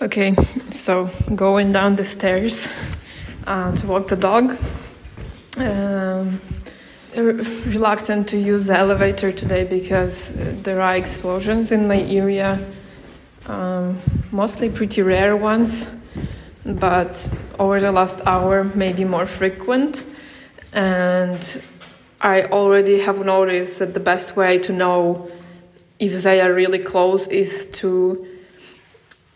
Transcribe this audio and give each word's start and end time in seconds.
Okay, 0.00 0.32
so 0.70 1.10
going 1.34 1.72
down 1.72 1.96
the 1.96 2.04
stairs 2.04 2.64
uh, 3.48 3.74
to 3.74 3.86
walk 3.88 4.06
the 4.06 4.14
dog. 4.14 4.56
Um, 5.56 6.40
reluctant 7.16 8.28
to 8.28 8.38
use 8.38 8.66
the 8.66 8.78
elevator 8.78 9.32
today 9.32 9.64
because 9.64 10.30
uh, 10.30 10.54
there 10.62 10.80
are 10.80 10.94
explosions 10.96 11.72
in 11.72 11.88
my 11.88 12.00
area, 12.02 12.64
um, 13.46 13.98
mostly 14.30 14.70
pretty 14.70 15.02
rare 15.02 15.36
ones, 15.36 15.88
but 16.64 17.28
over 17.58 17.80
the 17.80 17.90
last 17.90 18.24
hour, 18.24 18.62
maybe 18.76 19.04
more 19.04 19.26
frequent. 19.26 20.04
And 20.72 21.60
I 22.20 22.44
already 22.44 23.00
have 23.00 23.24
noticed 23.24 23.80
that 23.80 23.94
the 23.94 24.00
best 24.00 24.36
way 24.36 24.60
to 24.60 24.72
know 24.72 25.28
if 25.98 26.22
they 26.22 26.40
are 26.40 26.54
really 26.54 26.78
close 26.78 27.26
is 27.26 27.66
to, 27.80 28.37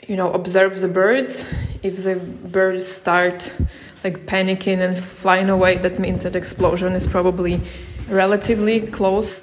you 0.08 0.16
know, 0.16 0.32
observe 0.32 0.80
the 0.80 0.88
birds. 0.88 1.44
If 1.82 2.02
the 2.02 2.16
birds 2.16 2.86
start 2.86 3.52
like 4.02 4.26
panicking 4.26 4.78
and 4.80 4.98
flying 4.98 5.48
away, 5.48 5.78
that 5.78 5.98
means 5.98 6.24
that 6.24 6.34
explosion 6.34 6.92
is 6.94 7.06
probably 7.06 7.60
relatively 8.08 8.80
close. 8.80 9.42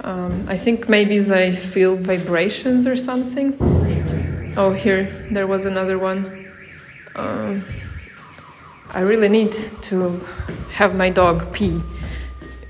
Um, 0.00 0.46
I 0.48 0.56
think 0.56 0.88
maybe 0.88 1.18
they 1.18 1.52
feel 1.52 1.96
vibrations 1.96 2.86
or 2.86 2.96
something. 2.96 3.56
Oh, 4.56 4.72
here 4.72 5.04
there 5.30 5.46
was 5.46 5.64
another 5.64 5.98
one. 5.98 6.50
Um, 7.14 7.64
I 8.90 9.00
really 9.00 9.28
need 9.28 9.52
to 9.82 10.18
have 10.72 10.94
my 10.94 11.10
dog 11.10 11.52
pee, 11.52 11.82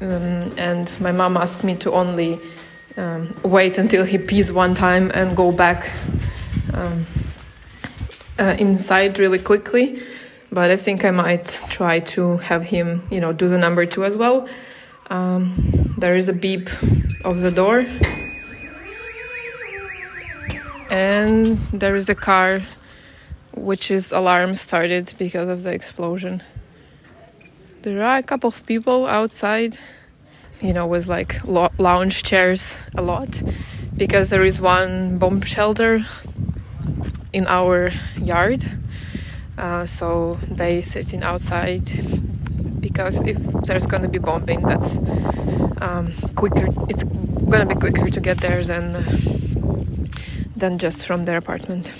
um, 0.00 0.52
and 0.58 0.90
my 1.00 1.12
mom 1.12 1.36
asked 1.36 1.62
me 1.62 1.76
to 1.76 1.92
only 1.92 2.40
um, 2.96 3.34
wait 3.42 3.78
until 3.78 4.04
he 4.04 4.18
pees 4.18 4.50
one 4.50 4.74
time 4.74 5.10
and 5.14 5.36
go 5.36 5.52
back 5.52 5.90
um, 6.76 7.06
uh, 8.38 8.54
inside 8.58 9.18
really 9.18 9.38
quickly 9.38 10.02
but 10.50 10.70
I 10.70 10.76
think 10.76 11.04
I 11.04 11.10
might 11.10 11.46
try 11.68 12.00
to 12.00 12.38
have 12.38 12.64
him, 12.64 13.02
you 13.10 13.20
know, 13.20 13.32
do 13.32 13.48
the 13.48 13.58
number 13.58 13.86
two 13.86 14.04
as 14.04 14.16
well. 14.16 14.48
Um, 15.10 15.94
there 15.98 16.14
is 16.14 16.28
a 16.28 16.32
beep 16.32 16.68
of 17.24 17.40
the 17.40 17.50
door, 17.50 17.84
and 20.90 21.58
there 21.72 21.96
is 21.96 22.06
the 22.06 22.14
car, 22.14 22.60
which 23.52 23.90
is 23.90 24.12
alarm 24.12 24.54
started 24.54 25.12
because 25.18 25.48
of 25.48 25.62
the 25.62 25.72
explosion. 25.72 26.42
There 27.82 28.02
are 28.02 28.18
a 28.18 28.22
couple 28.22 28.48
of 28.48 28.66
people 28.66 29.06
outside, 29.06 29.78
you 30.60 30.72
know, 30.72 30.86
with 30.86 31.06
like 31.06 31.44
lo- 31.44 31.72
lounge 31.78 32.22
chairs 32.22 32.76
a 32.96 33.02
lot, 33.02 33.42
because 33.96 34.30
there 34.30 34.44
is 34.44 34.60
one 34.60 35.18
bomb 35.18 35.42
shelter 35.42 36.04
in 37.32 37.46
our 37.46 37.92
yard 38.16 38.64
uh, 39.58 39.86
so 39.86 40.38
they 40.50 40.82
sitting 40.82 41.22
outside 41.22 41.84
because 42.80 43.20
if 43.22 43.38
there's 43.64 43.86
gonna 43.86 44.08
be 44.08 44.18
bombing, 44.18 44.60
that's 44.62 44.96
um, 45.80 46.12
quicker. 46.34 46.68
It's 46.88 47.04
gonna 47.04 47.66
be 47.66 47.74
quicker 47.74 48.10
to 48.10 48.20
get 48.20 48.38
there 48.38 48.62
than 48.62 50.10
than 50.54 50.78
just 50.78 51.06
from 51.06 51.24
their 51.24 51.38
apartment. 51.38 51.94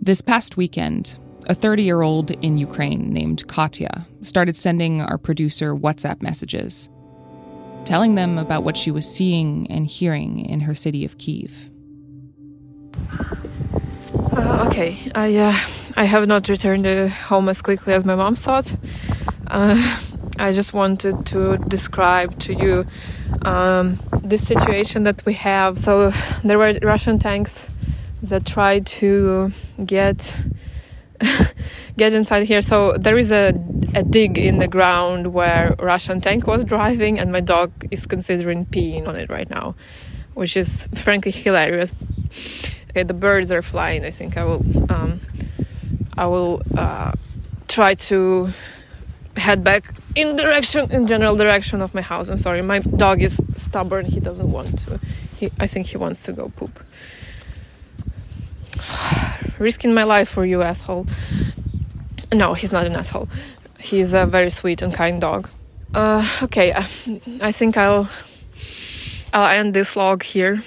This 0.00 0.22
past 0.22 0.56
weekend, 0.56 1.18
a 1.46 1.54
30 1.54 1.82
year 1.82 2.00
old 2.00 2.30
in 2.30 2.56
Ukraine 2.56 3.12
named 3.12 3.46
Katya 3.48 4.06
started 4.22 4.56
sending 4.56 5.02
our 5.02 5.18
producer 5.18 5.74
WhatsApp 5.74 6.22
messages, 6.22 6.88
telling 7.88 8.16
them 8.16 8.36
about 8.36 8.62
what 8.64 8.76
she 8.76 8.90
was 8.90 9.10
seeing 9.10 9.66
and 9.70 9.86
hearing 9.86 10.44
in 10.44 10.60
her 10.60 10.74
city 10.74 11.06
of 11.06 11.16
Kiev. 11.16 11.70
Uh, 14.36 14.66
okay, 14.68 14.98
I 15.14 15.34
uh, 15.36 15.56
I 15.96 16.04
have 16.04 16.28
not 16.28 16.48
returned 16.50 16.86
home 17.10 17.48
as 17.48 17.62
quickly 17.62 17.94
as 17.94 18.04
my 18.04 18.14
mom 18.14 18.34
thought. 18.34 18.76
Uh, 19.46 19.80
I 20.38 20.52
just 20.52 20.74
wanted 20.74 21.24
to 21.32 21.56
describe 21.66 22.38
to 22.40 22.52
you 22.52 22.84
um, 23.42 23.98
this 24.22 24.46
situation 24.46 25.04
that 25.04 25.24
we 25.24 25.32
have. 25.32 25.78
So 25.78 26.10
there 26.44 26.58
were 26.58 26.78
Russian 26.82 27.18
tanks 27.18 27.70
that 28.22 28.44
tried 28.44 28.86
to 29.00 29.50
get 29.84 30.36
get 31.98 32.14
inside 32.14 32.46
here. 32.46 32.62
So 32.62 32.92
there 32.92 33.18
is 33.18 33.30
a 33.30 33.52
a 33.94 34.02
dig 34.02 34.38
in 34.38 34.58
the 34.58 34.68
ground 34.68 35.32
where 35.34 35.74
Russian 35.78 36.20
tank 36.20 36.46
was 36.46 36.64
driving, 36.64 37.18
and 37.18 37.30
my 37.32 37.40
dog 37.40 37.70
is 37.90 38.06
considering 38.06 38.66
peeing 38.66 39.06
on 39.06 39.16
it 39.16 39.28
right 39.28 39.50
now, 39.50 39.74
which 40.34 40.56
is 40.56 40.88
frankly 40.94 41.32
hilarious. 41.32 41.92
Okay 42.90 43.02
the 43.02 43.14
birds 43.14 43.52
are 43.52 43.62
flying. 43.62 44.04
I 44.04 44.10
think 44.10 44.36
i 44.36 44.44
will 44.44 44.62
um, 44.90 45.20
i 46.16 46.26
will 46.26 46.62
uh, 46.76 47.12
try 47.68 47.94
to 47.94 48.48
head 49.36 49.62
back 49.62 49.94
in 50.16 50.36
direction 50.36 50.90
in 50.90 51.06
general 51.06 51.36
direction 51.36 51.80
of 51.80 51.94
my 51.94 52.02
house. 52.02 52.28
I'm 52.28 52.38
sorry 52.38 52.62
my 52.62 52.80
dog 52.80 53.22
is 53.22 53.40
stubborn. 53.56 54.06
He 54.06 54.20
doesn't 54.20 54.50
want 54.50 54.78
to. 54.80 55.00
He, 55.36 55.52
i 55.60 55.66
think 55.66 55.86
he 55.86 55.96
wants 55.96 56.22
to 56.24 56.32
go 56.32 56.50
poop. 56.56 56.80
Risking 59.58 59.94
my 59.94 60.04
life 60.04 60.28
for 60.28 60.44
you 60.44 60.62
asshole 60.62 61.06
no 62.32 62.54
he's 62.54 62.72
not 62.72 62.86
an 62.86 62.94
asshole 62.94 63.28
he's 63.78 64.12
a 64.12 64.26
very 64.26 64.50
sweet 64.50 64.82
and 64.82 64.94
kind 64.94 65.20
dog 65.20 65.48
uh, 65.94 66.26
okay 66.42 66.72
uh, 66.72 66.84
i 67.40 67.52
think 67.52 67.76
i'll 67.76 68.08
i'll 69.32 69.48
end 69.48 69.74
this 69.74 69.96
log 69.96 70.22
here 70.22 70.62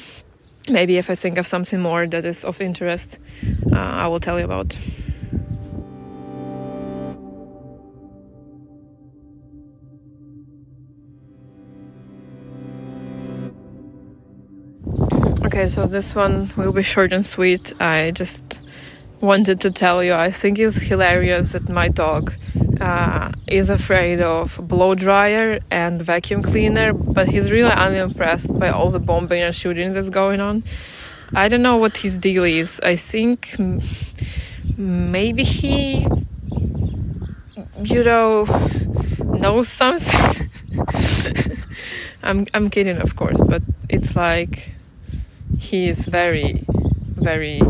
maybe 0.70 0.98
if 0.98 1.10
I 1.10 1.16
think 1.16 1.38
of 1.38 1.48
something 1.48 1.80
more 1.80 2.08
that 2.08 2.26
is 2.26 2.44
of 2.44 2.62
interest, 2.62 3.18
uh, 3.72 3.78
I 3.78 4.08
will 4.08 4.20
tell 4.20 4.40
you 4.40 4.46
about. 4.46 4.76
Okay, 15.46 15.68
so 15.68 15.86
this 15.86 16.16
one 16.16 16.50
will 16.56 16.72
be 16.72 16.84
short 16.84 17.12
and 17.12 17.26
sweet. 17.26 17.74
I 17.82 18.12
just 18.12 18.61
wanted 19.22 19.60
to 19.62 19.72
tell 19.72 20.04
you 20.04 20.14
I 20.14 20.32
think 20.32 20.60
it's 20.60 20.78
hilarious 20.78 21.52
that 21.52 21.70
my 21.70 21.88
dog 21.88 22.34
uh, 22.80 23.32
is 23.48 23.70
afraid 23.70 24.22
of 24.22 24.60
blow 24.68 24.96
dryer 24.96 25.60
and 25.70 26.02
vacuum 26.02 26.42
cleaner, 26.42 26.94
but 26.94 27.28
he's 27.28 27.52
really 27.52 27.72
unimpressed 27.72 28.58
by 28.60 28.70
all 28.70 28.90
the 28.90 29.00
bombing 29.00 29.42
and 29.44 29.56
shootings 29.56 29.94
that's 29.94 30.10
going 30.10 30.42
on. 30.42 30.64
I 31.34 31.48
don't 31.48 31.62
know 31.62 31.78
what 31.78 31.98
his 31.98 32.18
deal 32.18 32.44
is. 32.44 32.80
I 32.82 32.96
think 32.96 33.56
maybe 34.78 35.44
he, 35.44 36.08
you 37.84 38.04
know, 38.04 38.46
knows 39.20 39.70
something. 39.70 40.50
I'm 42.24 42.48
I'm 42.54 42.70
kidding, 42.70 42.98
of 42.98 43.16
course, 43.16 43.40
but 43.48 43.62
it's 43.90 44.16
like 44.16 44.72
he 45.58 45.88
is 45.88 46.06
very, 46.06 46.66
very 46.68 47.62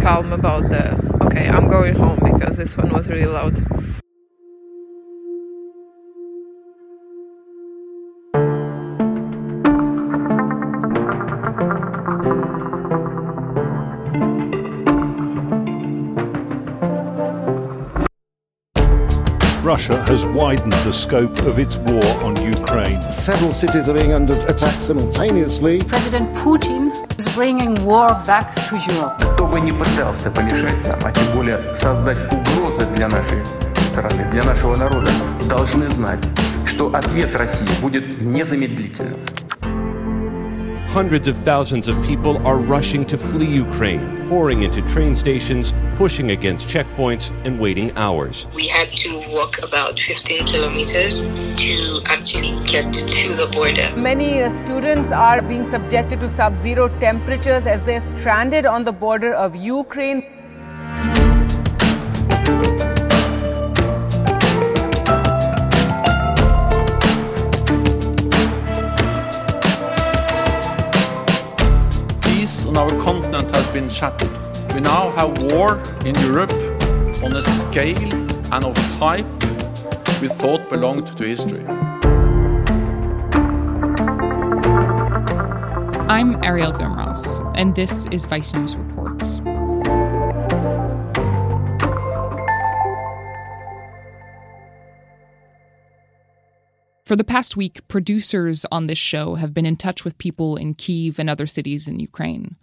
calm 0.00 0.32
about 0.32 0.68
the. 0.70 0.94
Okay, 1.26 1.48
I'm 1.48 1.68
going 1.68 1.94
home 1.94 2.18
because 2.22 2.56
this 2.56 2.76
one 2.76 2.90
was 2.90 3.08
really 3.08 3.26
loud. 3.26 3.56
Russia 19.80 20.04
has 20.08 20.26
widened 20.26 20.74
the 20.84 20.92
scope 20.92 21.38
of 21.46 21.58
its 21.58 21.78
war 21.78 22.04
on 22.22 22.36
Ukraine. 22.44 23.00
Several 23.10 23.50
cities 23.50 23.88
are 23.88 23.94
being 23.94 24.12
under 24.12 24.34
attack 24.46 24.78
simultaneously. 24.78 25.82
President 25.84 26.28
Putin 26.36 26.92
is 27.18 27.26
bringing 27.34 27.82
war 27.82 28.08
back 28.26 28.54
to 28.68 28.76
Europe. 28.76 29.16
Кто 29.32 29.46
бы 29.46 29.58
ни 29.58 29.70
пытался 29.70 30.30
помешать 30.30 30.76
нам, 30.86 31.00
а 31.02 31.10
тем 31.10 31.32
более 31.34 31.74
создать 31.74 32.18
угрозы 32.30 32.84
для 32.94 33.08
нашей 33.08 33.38
страны, 33.80 34.30
для 34.30 34.44
нашего 34.44 34.76
народа, 34.76 35.10
должны 35.48 35.88
знать, 35.88 36.22
что 36.66 36.94
ответ 36.94 37.34
России 37.34 37.80
будет 37.80 38.20
незамедлительным. 38.20 39.16
Hundreds 40.92 41.28
of 41.28 41.36
thousands 41.44 41.86
of 41.86 42.02
people 42.02 42.44
are 42.44 42.56
rushing 42.56 43.06
to 43.06 43.16
flee 43.16 43.46
Ukraine, 43.46 44.28
pouring 44.28 44.64
into 44.64 44.82
train 44.82 45.14
stations, 45.14 45.72
pushing 45.96 46.32
against 46.32 46.66
checkpoints, 46.66 47.30
and 47.46 47.60
waiting 47.60 47.96
hours. 47.96 48.48
We 48.56 48.66
had 48.66 48.88
to 49.04 49.22
walk 49.28 49.58
about 49.62 50.00
15 50.00 50.46
kilometers 50.48 51.20
to 51.62 52.00
actually 52.06 52.58
get 52.64 52.92
to 52.92 53.36
the 53.36 53.46
border. 53.52 53.94
Many 53.94 54.42
uh, 54.42 54.50
students 54.50 55.12
are 55.12 55.40
being 55.40 55.64
subjected 55.64 56.18
to 56.22 56.28
sub 56.28 56.58
zero 56.58 56.88
temperatures 56.98 57.66
as 57.66 57.84
they're 57.84 58.00
stranded 58.00 58.66
on 58.66 58.82
the 58.82 58.92
border 58.92 59.32
of 59.32 59.54
Ukraine. 59.54 60.39
On 72.70 72.76
our 72.76 73.00
continent 73.00 73.50
has 73.50 73.66
been 73.66 73.88
shattered. 73.88 74.30
We 74.72 74.80
now 74.80 75.10
have 75.10 75.42
war 75.42 75.76
in 76.06 76.14
Europe 76.20 76.52
on 77.20 77.34
a 77.34 77.42
scale 77.42 78.14
and 78.54 78.64
of 78.64 78.76
type 78.96 79.26
we 80.20 80.28
thought 80.28 80.68
belonged 80.68 81.08
to 81.16 81.24
history. 81.24 81.66
I'm 86.06 86.36
Arielle 86.42 86.72
Duhaime-Ross, 86.72 87.40
and 87.56 87.74
this 87.74 88.06
is 88.12 88.24
Vice 88.24 88.54
News 88.54 88.76
Reports. 88.76 89.09
For 97.10 97.16
the 97.16 97.24
past 97.24 97.56
week, 97.56 97.88
producers 97.88 98.64
on 98.70 98.86
this 98.86 98.96
show 98.96 99.34
have 99.34 99.52
been 99.52 99.66
in 99.66 99.76
touch 99.76 100.04
with 100.04 100.16
people 100.18 100.54
in 100.54 100.74
Kiev 100.74 101.18
and 101.18 101.28
other 101.28 101.44
cities 101.44 101.88
in 101.88 101.98
Ukraine. 101.98 102.54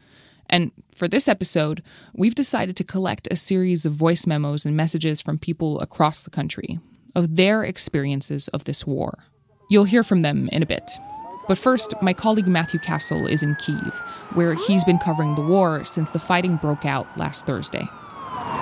And 0.50 0.72
for 0.96 1.10
this 1.10 1.28
episode, 1.28 1.84
we've 2.14 2.34
decided 2.34 2.78
to 2.78 2.86
collect 2.86 3.28
a 3.30 3.36
series 3.36 3.86
of 3.86 3.92
voice 3.92 4.26
memos 4.26 4.66
and 4.66 4.74
messages 4.74 5.20
from 5.20 5.38
people 5.38 5.82
across 5.82 6.24
the 6.24 6.30
country 6.30 6.80
of 7.14 7.36
their 7.36 7.62
experiences 7.66 8.48
of 8.48 8.64
this 8.64 8.88
war. 8.88 9.26
You'll 9.70 9.84
hear 9.84 10.02
from 10.02 10.22
them 10.22 10.48
in 10.54 10.64
a 10.64 10.66
bit. 10.66 10.94
But 11.50 11.58
first, 11.58 11.94
my 12.02 12.14
colleague 12.14 12.48
Matthew 12.48 12.80
Cassel 12.80 13.28
is 13.28 13.44
in 13.44 13.56
Kiev, 13.56 13.96
where 14.32 14.54
he's 14.54 14.86
been 14.86 15.00
covering 15.00 15.36
the 15.36 15.42
war 15.42 15.84
since 15.84 16.12
the 16.12 16.20
fighting 16.20 16.56
broke 16.56 16.86
out 16.86 17.06
last 17.18 17.46
Thursday. 17.46 17.86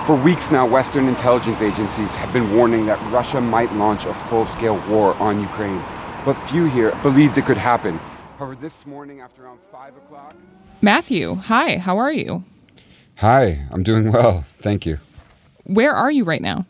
For 0.06 0.14
weeks 0.14 0.50
now, 0.50 0.66
Western 0.66 1.08
intelligence 1.08 1.60
agencies 1.60 2.14
have 2.14 2.32
been 2.32 2.54
warning 2.56 2.86
that 2.86 3.00
Russia 3.10 3.40
might 3.40 3.72
launch 3.72 4.04
a 4.04 4.14
full 4.14 4.46
scale 4.46 4.78
war 4.88 5.14
on 5.14 5.40
Ukraine. 5.40 5.82
But 6.24 6.34
few 6.48 6.66
here 6.66 6.94
believed 7.02 7.38
it 7.38 7.44
could 7.44 7.56
happen. 7.56 7.98
However, 8.38 8.54
this 8.54 8.86
morning, 8.86 9.20
after 9.20 9.44
around 9.44 9.58
5 9.72 9.96
o'clock. 9.96 10.36
Matthew, 10.80 11.34
hi, 11.34 11.78
how 11.78 11.98
are 11.98 12.12
you? 12.12 12.44
Hi, 13.18 13.66
I'm 13.70 13.82
doing 13.82 14.12
well. 14.12 14.44
Thank 14.58 14.86
you. 14.86 14.98
Where 15.64 15.92
are 15.92 16.10
you 16.10 16.22
right 16.22 16.42
now? 16.42 16.66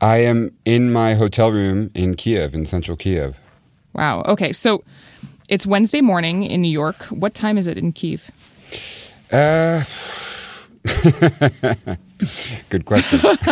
I 0.00 0.16
am 0.18 0.52
in 0.64 0.92
my 0.92 1.14
hotel 1.14 1.52
room 1.52 1.90
in 1.94 2.16
Kiev, 2.16 2.54
in 2.54 2.66
central 2.66 2.96
Kiev. 2.96 3.38
Wow. 3.92 4.22
Okay, 4.22 4.52
so 4.52 4.82
it's 5.48 5.66
Wednesday 5.66 6.00
morning 6.00 6.42
in 6.42 6.62
New 6.62 6.70
York. 6.70 7.04
What 7.04 7.34
time 7.34 7.58
is 7.58 7.66
it 7.66 7.76
in 7.76 7.92
Kiev? 7.92 8.30
Uh, 9.30 9.84
good 12.68 12.84
question. 12.84 13.20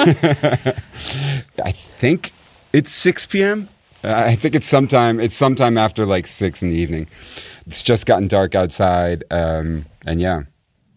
I 1.64 1.72
think 1.72 2.32
it's 2.72 2.90
6 2.90 3.26
p.m. 3.26 3.68
I 4.04 4.36
think 4.36 4.54
it's 4.54 4.66
sometime. 4.66 5.18
It's 5.18 5.34
sometime 5.34 5.76
after 5.76 6.06
like 6.06 6.26
six 6.26 6.62
in 6.62 6.70
the 6.70 6.76
evening. 6.76 7.08
It's 7.66 7.82
just 7.82 8.06
gotten 8.06 8.28
dark 8.28 8.54
outside, 8.54 9.24
um, 9.30 9.86
and 10.06 10.20
yeah. 10.20 10.42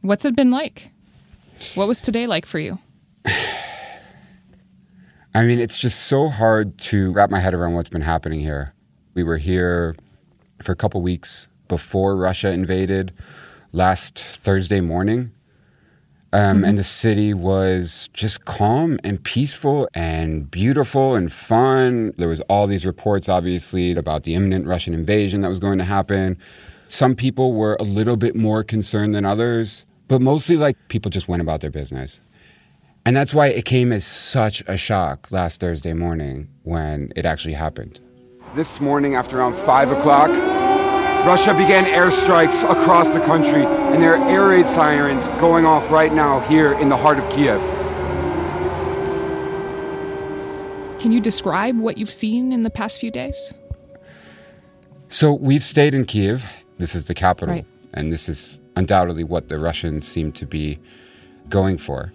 What's 0.01 0.23
it 0.23 0.35
been 0.35 0.51
like? 0.51 0.91
What 1.75 1.88
was 1.88 2.01
today 2.01 2.27
like 2.27 2.45
for 2.45 2.59
you? 2.59 2.77
I 5.33 5.45
mean, 5.45 5.59
it's 5.59 5.79
just 5.79 6.07
so 6.07 6.27
hard 6.27 6.77
to 6.79 7.12
wrap 7.13 7.29
my 7.29 7.39
head 7.39 7.53
around 7.53 7.74
what's 7.74 7.89
been 7.89 8.01
happening 8.01 8.41
here. 8.41 8.74
We 9.13 9.24
were 9.24 9.38
here 9.38 9.95
for 10.62 10.71
a 10.71 10.75
couple 10.75 11.01
weeks 11.01 11.47
before 11.67 12.15
Russia 12.15 12.51
invaded 12.51 13.13
last 13.71 14.19
Thursday 14.19 14.81
morning. 14.81 15.31
Um, 16.33 16.57
mm-hmm. 16.57 16.65
And 16.65 16.77
the 16.77 16.83
city 16.83 17.33
was 17.33 18.09
just 18.13 18.45
calm 18.45 18.99
and 19.03 19.21
peaceful 19.21 19.89
and 19.93 20.49
beautiful 20.49 21.15
and 21.15 21.31
fun. 21.31 22.13
There 22.17 22.29
was 22.29 22.39
all 22.41 22.67
these 22.67 22.85
reports, 22.85 23.27
obviously, 23.27 23.91
about 23.95 24.23
the 24.23 24.35
imminent 24.35 24.65
Russian 24.65 24.93
invasion 24.93 25.41
that 25.41 25.49
was 25.49 25.59
going 25.59 25.77
to 25.79 25.83
happen. 25.83 26.37
Some 26.87 27.15
people 27.15 27.53
were 27.53 27.75
a 27.79 27.83
little 27.83 28.15
bit 28.15 28.35
more 28.35 28.63
concerned 28.63 29.13
than 29.13 29.25
others, 29.25 29.85
but 30.07 30.21
mostly 30.21 30.55
like 30.55 30.77
people 30.87 31.11
just 31.11 31.27
went 31.27 31.41
about 31.41 31.59
their 31.61 31.71
business. 31.71 32.21
And 33.05 33.15
that's 33.15 33.33
why 33.33 33.47
it 33.47 33.65
came 33.65 33.91
as 33.91 34.05
such 34.05 34.61
a 34.67 34.77
shock 34.77 35.31
last 35.31 35.59
Thursday 35.59 35.93
morning 35.93 36.47
when 36.63 37.11
it 37.15 37.25
actually 37.25 37.55
happened. 37.55 37.99
This 38.55 38.79
morning, 38.79 39.15
after 39.15 39.39
around 39.39 39.57
5 39.57 39.91
o'clock, 39.91 40.29
Russia 41.25 41.53
began 41.53 41.85
airstrikes 41.85 42.63
across 42.68 43.13
the 43.13 43.19
country, 43.19 43.63
and 43.63 44.01
there 44.01 44.15
are 44.15 44.27
air 44.27 44.47
raid 44.47 44.68
sirens 44.68 45.27
going 45.39 45.68
off 45.68 45.91
right 45.91 46.12
now 46.12 46.39
here 46.39 46.73
in 46.73 46.89
the 46.89 46.97
heart 46.97 47.19
of 47.19 47.29
Kiev. 47.29 47.62
Can 51.00 51.12
you 51.12 51.21
describe 51.21 51.77
what 51.77 52.00
you've 52.00 52.12
seen 52.12 52.51
in 52.51 52.63
the 52.63 52.71
past 52.71 53.00
few 53.00 53.12
days? 53.12 53.53
So, 55.09 55.31
we've 55.31 55.63
stayed 55.63 55.94
in 55.94 56.06
Kiev. 56.06 56.65
This 56.79 56.95
is 56.95 57.06
the 57.06 57.13
capital, 57.13 57.53
right. 57.53 57.65
and 57.94 58.12
this 58.12 58.27
is 58.27 58.57
undoubtedly 58.75 59.24
what 59.24 59.47
the 59.47 59.59
Russians 59.59 60.07
seem 60.07 60.31
to 60.31 60.47
be 60.47 60.79
going 61.50 61.77
for. 61.77 62.12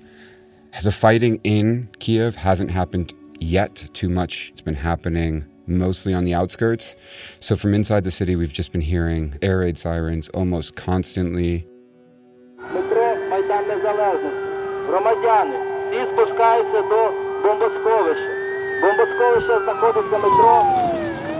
The 0.83 0.91
fighting 0.91 1.41
in 1.45 1.91
Kiev 2.01 2.35
hasn't 2.35 2.73
happened 2.73 3.13
yet 3.39 3.89
too 3.93 4.09
much. 4.09 4.51
It's 4.51 4.63
been 4.63 4.75
happening 4.75 5.47
mostly 5.67 6.15
on 6.15 6.25
the 6.25 6.35
outskirts. 6.35 6.97
So 7.41 7.57
from 7.57 7.75
inside 7.75 8.05
the 8.05 8.11
city, 8.11 8.37
we've 8.37 8.53
just 8.53 8.73
been 8.73 8.81
hearing 8.81 9.39
air 9.43 9.59
raid 9.59 9.79
sirens 9.79 10.29
almost 10.31 10.77
constantly. 10.77 11.67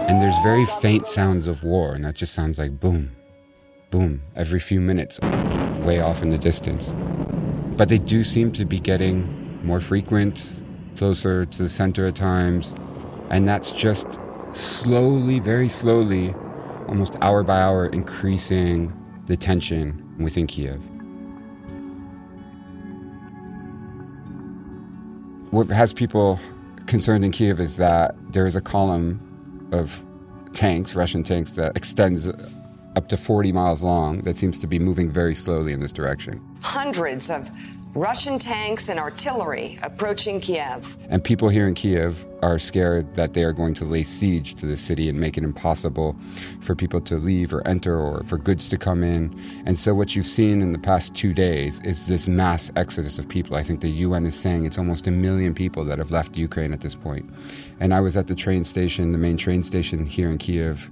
And 0.09 0.21
there's 0.21 0.37
very 0.43 0.65
faint 0.81 1.07
sounds 1.07 1.47
of 1.47 1.63
war, 1.63 1.93
and 1.93 2.05
that 2.05 2.15
just 2.15 2.33
sounds 2.33 2.57
like 2.57 2.79
boom, 2.79 3.15
boom, 3.91 4.21
every 4.35 4.59
few 4.59 4.79
minutes, 4.79 5.19
way 5.81 5.99
off 5.99 6.21
in 6.21 6.29
the 6.29 6.37
distance. 6.37 6.93
But 7.75 7.89
they 7.89 7.97
do 7.97 8.23
seem 8.23 8.51
to 8.53 8.65
be 8.65 8.79
getting 8.79 9.59
more 9.63 9.79
frequent, 9.79 10.61
closer 10.95 11.45
to 11.45 11.63
the 11.63 11.69
center 11.69 12.07
at 12.07 12.15
times. 12.15 12.75
And 13.29 13.47
that's 13.47 13.71
just 13.71 14.19
slowly, 14.53 15.39
very 15.39 15.69
slowly, 15.69 16.33
almost 16.87 17.17
hour 17.21 17.43
by 17.43 17.59
hour, 17.59 17.87
increasing 17.87 18.93
the 19.25 19.35
tension 19.35 20.15
within 20.19 20.47
Kiev. 20.47 20.81
What 25.51 25.67
has 25.67 25.93
people 25.93 26.39
concerned 26.87 27.25
in 27.25 27.31
Kiev 27.31 27.59
is 27.59 27.77
that 27.77 28.15
there 28.31 28.47
is 28.47 28.55
a 28.55 28.61
column 28.61 29.21
of 29.71 30.03
tanks, 30.53 30.95
Russian 30.95 31.23
tanks, 31.23 31.51
that 31.51 31.75
extends 31.75 32.27
up 32.95 33.07
to 33.09 33.17
40 33.17 33.51
miles 33.51 33.83
long 33.83 34.21
that 34.23 34.35
seems 34.35 34.57
to 34.59 34.67
be 34.67 34.79
moving 34.79 35.09
very 35.09 35.35
slowly 35.35 35.71
in 35.71 35.79
this 35.79 35.91
direction. 35.91 36.41
Hundreds 36.61 37.29
of 37.29 37.49
Russian 37.93 38.37
tanks 38.37 38.89
and 38.89 38.99
artillery 38.99 39.79
approaching 39.81 40.39
Kiev. 40.39 40.97
And 41.09 41.23
people 41.23 41.49
here 41.49 41.67
in 41.67 41.73
Kiev 41.73 42.25
are 42.43 42.59
scared 42.59 43.13
that 43.15 43.33
they 43.33 43.43
are 43.43 43.53
going 43.53 43.73
to 43.75 43.85
lay 43.85 44.03
siege 44.03 44.53
to 44.55 44.65
the 44.65 44.77
city 44.77 45.09
and 45.09 45.19
make 45.19 45.37
it 45.37 45.43
impossible 45.43 46.15
for 46.61 46.75
people 46.75 47.01
to 47.01 47.15
leave 47.15 47.53
or 47.53 47.67
enter 47.67 47.97
or 47.99 48.23
for 48.23 48.37
goods 48.37 48.69
to 48.69 48.77
come 48.77 49.03
in. 49.03 49.35
And 49.65 49.77
so, 49.77 49.95
what 49.95 50.15
you've 50.15 50.27
seen 50.27 50.61
in 50.61 50.71
the 50.71 50.79
past 50.79 51.15
two 51.15 51.33
days 51.33 51.79
is 51.81 52.05
this 52.05 52.27
mass 52.27 52.71
exodus 52.75 53.17
of 53.17 53.27
people. 53.27 53.55
I 53.55 53.63
think 53.63 53.81
the 53.81 53.89
UN 53.89 54.25
is 54.25 54.39
saying 54.39 54.65
it's 54.65 54.77
almost 54.77 55.07
a 55.07 55.11
million 55.11 55.53
people 55.53 55.83
that 55.85 55.97
have 55.97 56.11
left 56.11 56.37
Ukraine 56.37 56.73
at 56.73 56.81
this 56.81 56.95
point. 56.95 57.27
And 57.79 57.93
I 57.93 57.99
was 57.99 58.15
at 58.15 58.27
the 58.27 58.35
train 58.35 58.63
station, 58.63 59.11
the 59.11 59.17
main 59.17 59.37
train 59.37 59.63
station 59.63 60.05
here 60.05 60.29
in 60.29 60.37
Kiev 60.37 60.91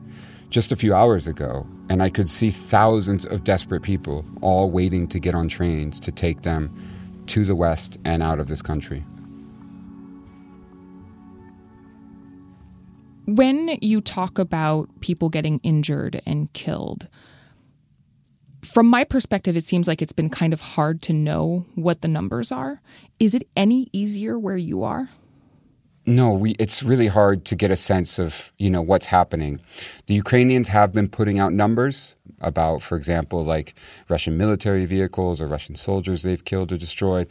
just 0.55 0.71
a 0.71 0.75
few 0.77 0.93
hours 0.93 1.27
ago, 1.27 1.67
and 1.89 2.01
I 2.01 2.09
could 2.09 2.29
see 2.29 2.49
thousands 2.49 3.25
of 3.25 3.43
desperate 3.43 3.83
people 3.83 4.23
all 4.41 4.71
waiting 4.71 5.05
to 5.09 5.19
get 5.19 5.35
on 5.35 5.49
trains 5.49 5.99
to 5.99 6.13
take 6.13 6.43
them 6.43 6.73
to 7.27 7.43
the 7.43 7.53
West 7.53 7.97
and 8.05 8.23
out 8.23 8.39
of 8.39 8.47
this 8.47 8.61
country. 8.61 9.03
When 13.25 13.77
you 13.81 13.99
talk 13.99 14.39
about 14.39 14.87
people 15.01 15.27
getting 15.27 15.59
injured 15.61 16.21
and 16.25 16.53
killed, 16.53 17.09
from 18.63 18.87
my 18.87 19.03
perspective, 19.03 19.57
it 19.57 19.65
seems 19.65 19.89
like 19.89 20.01
it's 20.01 20.13
been 20.13 20.29
kind 20.29 20.53
of 20.53 20.61
hard 20.61 21.01
to 21.01 21.11
know 21.11 21.65
what 21.75 22.01
the 22.01 22.07
numbers 22.07 22.53
are. 22.53 22.81
Is 23.19 23.33
it 23.33 23.45
any 23.57 23.89
easier 23.91 24.39
where 24.39 24.55
you 24.55 24.83
are? 24.83 25.09
No, 26.05 26.31
we, 26.31 26.51
it's 26.51 26.83
really 26.83 27.07
hard 27.07 27.45
to 27.45 27.55
get 27.55 27.71
a 27.71 27.75
sense 27.75 28.19
of 28.19 28.51
you 28.57 28.69
know 28.69 28.81
what's 28.81 29.05
happening. 29.05 29.59
The 30.07 30.13
Ukrainians 30.13 30.67
have 30.67 30.93
been 30.93 31.09
putting 31.09 31.39
out 31.39 31.53
numbers 31.53 32.15
about, 32.41 32.81
for 32.81 32.95
example, 32.95 33.43
like 33.43 33.73
Russian 34.09 34.37
military 34.37 34.85
vehicles 34.85 35.41
or 35.41 35.47
Russian 35.47 35.75
soldiers 35.75 36.21
they've 36.21 36.43
killed 36.43 36.71
or 36.71 36.77
destroyed. 36.77 37.27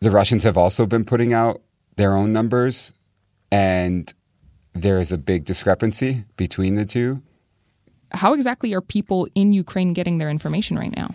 The 0.00 0.10
Russians 0.10 0.42
have 0.42 0.58
also 0.58 0.86
been 0.86 1.04
putting 1.04 1.32
out 1.32 1.62
their 1.96 2.14
own 2.14 2.32
numbers, 2.32 2.92
and 3.50 4.12
there 4.72 4.98
is 4.98 5.12
a 5.12 5.18
big 5.18 5.44
discrepancy 5.44 6.24
between 6.36 6.74
the 6.74 6.84
two. 6.84 7.22
How 8.10 8.34
exactly 8.34 8.74
are 8.74 8.80
people 8.80 9.28
in 9.34 9.52
Ukraine 9.52 9.94
getting 9.94 10.18
their 10.18 10.28
information 10.28 10.78
right 10.78 10.94
now? 10.94 11.14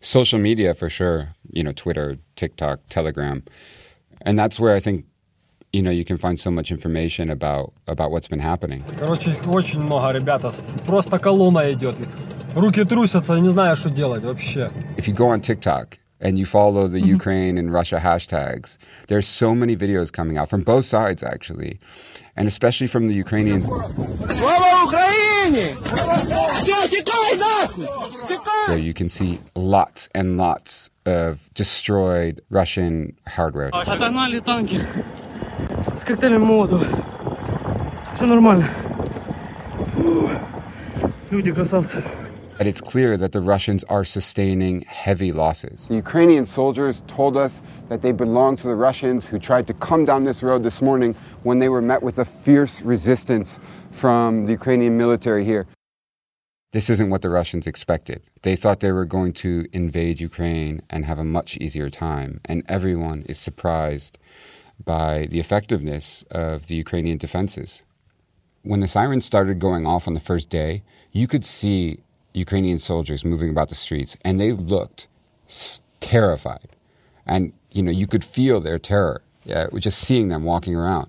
Social 0.00 0.38
media, 0.38 0.74
for 0.74 0.90
sure. 0.90 1.34
You 1.50 1.62
know, 1.62 1.72
Twitter, 1.72 2.18
TikTok, 2.34 2.80
Telegram, 2.88 3.44
and 4.22 4.38
that's 4.38 4.58
where 4.58 4.74
I 4.74 4.80
think 4.80 5.04
you 5.73 5.81
know 5.81 5.91
you 5.91 6.05
can 6.05 6.17
find 6.17 6.39
so 6.39 6.51
much 6.51 6.71
information 6.71 7.29
about 7.29 7.73
about 7.87 8.11
what's 8.11 8.27
been 8.27 8.39
happening. 8.39 8.83
Короче, 8.99 9.31
их 9.31 9.47
очень 9.47 9.81
много, 9.81 10.11
ребята. 10.11 10.51
Просто 10.85 11.19
колонна 11.19 11.71
идет. 11.73 11.95
Руки 12.55 12.83
трусятся, 12.83 13.39
не 13.39 13.49
знаю, 13.49 13.75
что 13.75 13.89
делать 13.89 14.23
вообще. 14.23 14.69
If 14.97 15.07
you 15.07 15.13
go 15.15 15.27
on 15.29 15.41
TikTok 15.41 15.97
and 16.21 16.37
you 16.37 16.45
follow 16.45 16.87
the 16.87 17.01
Ukraine 17.01 17.57
and 17.57 17.73
Russia 17.73 17.99
hashtags, 17.99 18.77
there's 19.07 19.27
so 19.27 19.55
many 19.55 19.75
videos 19.75 20.11
coming 20.11 20.37
out 20.37 20.49
from 20.49 20.61
both 20.61 20.85
sides 20.85 21.23
actually, 21.23 21.79
and 22.37 22.47
especially 22.47 22.85
from 22.85 23.07
the 23.07 23.15
Ukrainians. 23.15 23.67
So 28.67 28.75
you 28.75 28.93
can 28.93 29.09
see 29.09 29.39
lots 29.55 30.07
and 30.13 30.37
lots 30.37 30.91
of 31.07 31.49
destroyed 31.55 32.41
Russian 32.51 33.17
hardware. 33.27 33.71
Отогнали 36.07 36.07
танки 36.07 36.07
с 36.07 36.07
коктейлем 36.07 36.41
Молотова. 36.43 36.87
Все 38.15 38.25
нормально. 38.25 38.69
Люди 41.31 41.51
красавцы. 41.51 42.03
And 42.59 42.67
it's 42.67 42.81
clear 42.81 43.17
that 43.17 43.31
the 43.31 43.41
Russians 43.41 43.83
are 43.85 44.05
sustaining 44.05 44.83
heavy 44.83 45.31
losses. 45.31 45.87
The 45.87 45.95
Ukrainian 45.95 46.45
soldiers 46.45 47.01
told 47.07 47.35
us 47.35 47.61
that 47.89 48.01
they 48.03 48.11
belong 48.11 48.55
to 48.57 48.67
the 48.67 48.75
Russians 48.75 49.25
who 49.25 49.39
tried 49.39 49.65
to 49.67 49.73
come 49.73 50.05
down 50.05 50.23
this 50.23 50.43
road 50.43 50.61
this 50.61 50.79
morning 50.79 51.15
when 51.41 51.57
they 51.57 51.67
were 51.67 51.81
met 51.81 52.03
with 52.03 52.19
a 52.19 52.25
fierce 52.25 52.79
resistance 52.81 53.59
from 53.91 54.45
the 54.45 54.51
Ukrainian 54.51 54.95
military 54.97 55.43
here. 55.43 55.65
This 56.73 56.89
isn't 56.91 57.09
what 57.09 57.23
the 57.23 57.29
Russians 57.29 57.65
expected. 57.65 58.21
They 58.43 58.55
thought 58.55 58.79
they 58.79 58.91
were 58.91 59.05
going 59.05 59.33
to 59.45 59.65
invade 59.73 60.21
Ukraine 60.21 60.83
and 60.91 61.05
have 61.05 61.19
a 61.19 61.23
much 61.23 61.57
easier 61.57 61.89
time, 61.89 62.39
and 62.45 62.63
everyone 62.67 63.23
is 63.23 63.39
surprised 63.39 64.19
by 64.84 65.26
the 65.26 65.40
effectiveness 65.40 66.24
of 66.30 66.68
the 66.68 66.74
Ukrainian 66.74 67.18
defenses. 67.18 67.82
When 68.62 68.80
the 68.80 68.88
sirens 68.88 69.24
started 69.24 69.58
going 69.58 69.86
off 69.86 70.06
on 70.06 70.14
the 70.14 70.20
first 70.20 70.48
day, 70.48 70.82
you 71.12 71.26
could 71.26 71.44
see 71.44 71.98
Ukrainian 72.34 72.78
soldiers 72.78 73.24
moving 73.24 73.50
about 73.50 73.68
the 73.68 73.74
streets, 73.74 74.16
and 74.24 74.38
they 74.38 74.52
looked 74.52 75.08
terrified. 76.00 76.68
And, 77.26 77.52
you 77.72 77.82
know, 77.82 77.90
you 77.90 78.06
could 78.06 78.24
feel 78.24 78.60
their 78.60 78.78
terror 78.78 79.22
yeah, 79.48 79.66
just 79.78 80.00
seeing 80.00 80.28
them 80.28 80.44
walking 80.44 80.76
around. 80.76 81.08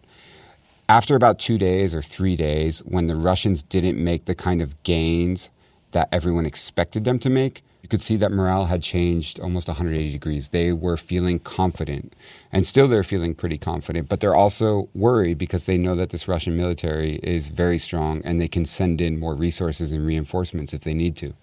After 0.88 1.16
about 1.16 1.40
two 1.40 1.58
days 1.58 1.94
or 1.94 2.02
three 2.02 2.36
days, 2.36 2.80
when 2.80 3.08
the 3.08 3.16
Russians 3.16 3.62
didn't 3.62 4.02
make 4.02 4.26
the 4.26 4.34
kind 4.34 4.62
of 4.62 4.82
gains 4.84 5.50
that 5.92 6.08
everyone 6.12 6.46
expected 6.46 7.04
them 7.04 7.20
to 7.20 7.30
make, 7.30 7.64
could 7.89 8.01
see 8.01 8.15
that 8.17 8.31
morale 8.31 8.65
had 8.65 8.81
changed 8.81 9.39
almost 9.39 9.67
180 9.67 10.12
degrees. 10.12 10.50
They 10.50 10.72
were 10.72 10.98
feeling 10.98 11.39
confident, 11.39 12.13
and 12.51 12.65
still 12.65 12.88
they're 12.88 13.03
feeling 13.03 13.36
pretty 13.36 13.58
confident, 13.58 14.08
but 14.08 14.19
they're 14.19 14.36
also 14.36 14.89
worried 14.93 15.38
because 15.38 15.65
they 15.65 15.77
know 15.77 15.96
that 15.96 16.12
this 16.12 16.27
Russian 16.27 16.55
military 16.55 17.15
is 17.24 17.50
very 17.50 17.77
strong 17.77 18.22
and 18.24 18.39
they 18.39 18.48
can 18.48 18.65
send 18.65 19.01
in 19.01 19.19
more 19.19 19.36
resources 19.36 19.91
and 19.91 20.05
reinforcements 20.05 20.74
if 20.74 20.81
they 20.81 20.93
need 20.93 21.15
to. 21.17 21.34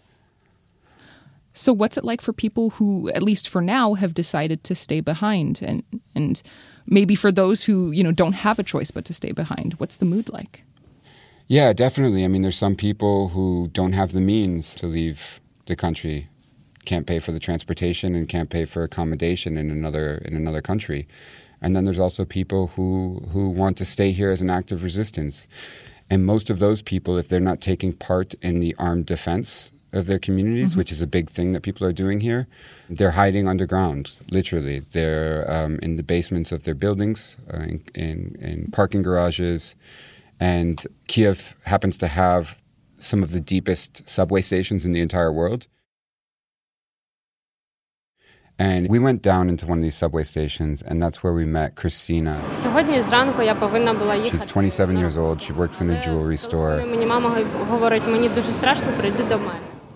So, 1.53 1.73
what's 1.73 1.97
it 1.97 2.05
like 2.05 2.21
for 2.21 2.35
people 2.35 2.71
who, 2.71 3.09
at 3.11 3.23
least 3.23 3.49
for 3.49 3.63
now, 3.63 3.95
have 3.95 4.13
decided 4.13 4.63
to 4.65 4.75
stay 4.75 5.01
behind, 5.01 5.61
and 5.63 5.83
and 6.15 6.43
maybe 6.87 7.15
for 7.15 7.33
those 7.33 7.65
who 7.65 7.91
you 7.91 8.05
know 8.05 8.13
don't 8.13 8.35
have 8.35 8.59
a 8.59 8.63
choice 8.63 8.91
but 8.91 9.07
to 9.07 9.15
stay 9.15 9.33
behind? 9.33 9.75
What's 9.75 9.97
the 9.97 10.05
mood 10.05 10.29
like? 10.29 10.65
Yeah, 11.47 11.73
definitely. 11.73 12.25
I 12.25 12.29
mean, 12.29 12.43
there's 12.43 12.59
some 12.59 12.77
people 12.77 13.29
who 13.29 13.69
don't 13.73 13.93
have 13.93 14.13
the 14.13 14.21
means 14.21 14.75
to 14.75 14.87
leave 14.87 15.41
the 15.67 15.77
country, 15.77 16.29
can't 16.87 17.07
pay 17.07 17.19
for 17.19 17.33
the 17.33 17.41
transportation 17.41 18.15
and 18.15 18.29
can't 18.29 18.51
pay 18.51 18.65
for 18.65 18.83
accommodation 18.83 19.57
in 19.57 19.71
another 19.71 20.23
in 20.25 20.35
another 20.35 20.63
country. 20.63 21.07
And 21.61 21.75
then 21.75 21.85
there's 21.85 21.99
also 21.99 22.25
people 22.25 22.69
who 22.69 23.21
who 23.33 23.51
want 23.51 23.77
to 23.79 23.85
stay 23.85 24.13
here 24.13 24.31
as 24.31 24.43
an 24.43 24.51
act 24.51 24.73
of 24.73 24.83
resistance. 24.83 25.49
And 26.09 26.25
most 26.25 26.51
of 26.51 26.61
those 26.61 26.83
people, 26.83 27.19
if 27.19 27.29
they're 27.29 27.41
not 27.41 27.61
taking 27.61 27.93
part 27.93 28.35
in 28.35 28.61
the 28.61 28.77
armed 28.79 29.07
defense 29.07 29.73
of 29.93 30.07
their 30.07 30.19
communities, 30.19 30.71
mm-hmm. 30.71 30.79
which 30.79 30.93
is 30.93 31.03
a 31.03 31.07
big 31.07 31.29
thing 31.29 31.53
that 31.53 31.63
people 31.63 31.87
are 31.87 31.93
doing 31.93 32.21
here, 32.21 32.47
they're 32.89 33.13
hiding 33.13 33.49
underground. 33.49 34.15
Literally, 34.31 34.81
they're 34.93 35.51
um, 35.51 35.79
in 35.83 35.97
the 35.97 36.03
basements 36.03 36.53
of 36.53 36.65
their 36.65 36.75
buildings, 36.75 37.37
uh, 37.53 37.59
in, 37.59 37.83
in, 37.95 38.37
in 38.41 38.71
parking 38.71 39.03
garages, 39.03 39.75
and 40.39 40.87
Kiev 41.09 41.57
happens 41.65 41.99
to 41.99 42.09
have 42.09 42.63
some 42.99 43.23
of 43.23 43.31
the 43.31 43.41
deepest 43.41 44.09
subway 44.09 44.43
stations 44.43 44.85
in 44.85 44.93
the 44.93 45.01
entire 45.01 45.33
world. 45.33 45.67
And 48.59 48.89
we 48.89 48.99
went 48.99 49.21
down 49.21 49.51
into 49.51 49.67
one 49.67 49.79
of 49.79 49.85
these 49.85 49.95
subway 49.95 50.23
stations, 50.23 50.81
and 50.81 51.03
that's 51.03 51.23
where 51.23 51.35
we 51.35 51.45
met 51.45 51.75
Christina. 51.75 52.43
She's 54.31 54.47
27 54.47 54.97
years 54.97 55.19
old. 55.19 55.43
She 55.43 55.53
works 55.53 55.83
in 55.83 55.91
a 55.91 56.03
jewelry 56.03 56.39
store. 56.39 56.81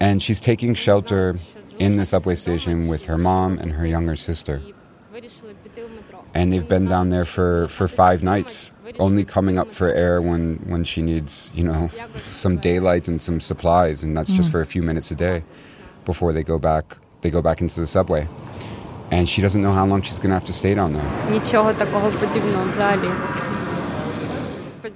And 0.00 0.23
she's 0.23 0.40
taking 0.40 0.75
shelter 0.75 1.37
in 1.79 1.97
the 1.97 2.05
subway 2.05 2.35
station 2.35 2.87
with 2.87 3.07
her 3.07 3.17
mom 3.17 3.59
and 3.59 3.73
her 3.73 3.87
younger 3.87 4.17
sister. 4.17 4.61
And 6.35 6.52
they've 6.52 6.69
been 6.69 6.87
down 6.87 7.09
there 7.09 7.25
for, 7.25 7.67
for 7.69 7.88
five 7.88 8.23
nights 8.23 8.73
only 8.99 9.25
coming 9.25 9.59
up 9.59 9.73
for 9.73 9.93
air 9.93 10.21
when, 10.21 10.57
when 10.67 10.85
she 10.85 11.00
needs, 11.00 11.50
you 11.55 11.64
know, 11.64 11.90
some 12.17 12.59
daylight 12.59 13.09
and 13.09 13.23
some 13.23 13.40
supplies, 13.40 14.02
and 14.02 14.17
that's 14.17 14.31
mm. 14.31 14.37
just 14.37 14.50
for 14.50 14.61
a 14.61 14.67
few 14.67 14.83
minutes 14.83 15.11
a 15.11 15.14
day 15.14 15.45
before 16.05 16.33
they 16.33 16.43
go 16.43 16.59
back. 16.59 16.99
They 17.21 17.31
go 17.31 17.43
back 17.43 17.61
into 17.61 17.81
the 17.81 17.87
subway, 17.87 18.29
and 19.11 19.29
she 19.29 19.43
doesn't 19.43 19.62
know 19.62 19.73
how 19.73 19.87
long 19.87 20.03
she's 20.03 20.19
going 20.19 20.31
to 20.31 20.35
have 20.35 20.45
to 20.47 20.53
stay 20.53 20.75
down 20.75 20.95
there. 20.95 21.31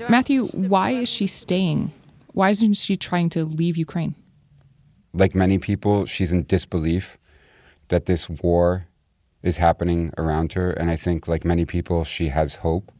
Matthew, 0.08 0.46
why 0.46 0.90
is 0.90 1.08
she 1.08 1.26
staying? 1.26 1.92
Why 2.32 2.50
isn't 2.50 2.74
she 2.74 2.96
trying 2.96 3.28
to 3.30 3.44
leave 3.44 3.76
Ukraine? 3.76 4.14
Like 5.12 5.34
many 5.34 5.58
people, 5.58 6.06
she's 6.06 6.32
in 6.32 6.44
disbelief 6.44 7.18
that 7.88 8.06
this 8.06 8.28
war 8.28 8.86
is 9.42 9.58
happening 9.58 10.12
around 10.18 10.54
her, 10.54 10.70
and 10.72 10.90
I 10.90 10.96
think, 10.96 11.28
like 11.28 11.44
many 11.44 11.64
people, 11.64 12.04
she 12.04 12.28
has 12.28 12.56
hope 12.56 12.90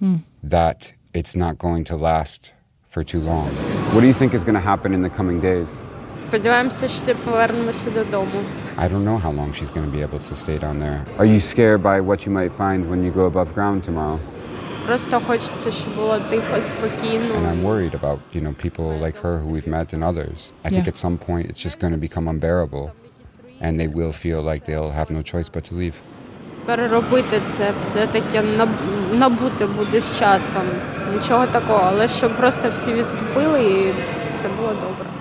mm. 0.00 0.22
that 0.42 0.92
it's 1.12 1.34
not 1.34 1.58
going 1.58 1.84
to 1.84 1.96
last 1.96 2.52
for 2.86 3.02
too 3.04 3.20
long. 3.20 3.48
What 3.92 4.00
do 4.00 4.06
you 4.06 4.14
think 4.14 4.32
is 4.32 4.44
going 4.44 4.54
to 4.54 4.60
happen 4.60 4.94
in 4.94 5.02
the 5.02 5.10
coming 5.10 5.40
days? 5.40 5.78
I 8.77 8.87
don't 8.87 9.05
know 9.05 9.17
how 9.17 9.31
long 9.31 9.53
she's 9.53 9.71
going 9.71 9.85
to 9.85 9.91
be 9.91 10.01
able 10.01 10.19
to 10.19 10.35
stay 10.35 10.57
down 10.57 10.79
there. 10.79 11.05
Are 11.17 11.25
you 11.25 11.39
scared 11.39 11.81
by 11.83 12.01
what 12.01 12.25
you 12.25 12.31
might 12.31 12.51
find 12.51 12.89
when 12.89 13.03
you 13.03 13.11
go 13.11 13.25
above 13.25 13.53
ground 13.53 13.83
tomorrow? 13.83 14.19
And 17.35 17.47
I'm 17.47 17.63
worried 17.63 17.93
about, 17.95 18.19
you 18.31 18.41
know, 18.41 18.53
people 18.53 18.97
like 18.97 19.15
her 19.17 19.39
who 19.39 19.47
we've 19.49 19.67
met 19.67 19.93
and 19.93 20.03
others. 20.03 20.51
I 20.63 20.67
yeah. 20.67 20.75
think 20.75 20.87
at 20.87 20.97
some 20.97 21.17
point 21.17 21.49
it's 21.49 21.59
just 21.59 21.79
going 21.79 21.93
to 21.93 21.99
become 21.99 22.27
unbearable 22.27 22.93
and 23.61 23.79
they 23.79 23.87
will 23.87 24.11
feel 24.11 24.41
like 24.41 24.65
they'll 24.65 24.91
have 24.91 25.09
no 25.09 25.21
choice 25.21 25.49
but 25.49 25.63
to 25.65 25.73
leave. 25.73 26.01
переробити 26.65 27.41
це 27.51 27.71
все-таки 27.77 28.41
набути 29.13 29.65
буде 29.65 30.01
з 30.01 30.19
часом. 30.19 30.61
Нічого 31.13 31.47
такого, 31.47 31.81
але 31.83 32.07
щоб 32.07 32.37
просто 32.37 32.69
всі 32.69 32.93
відступили 32.93 33.63
і 33.63 33.93
все 34.31 34.47
було 34.47 34.69
добре. 34.69 35.18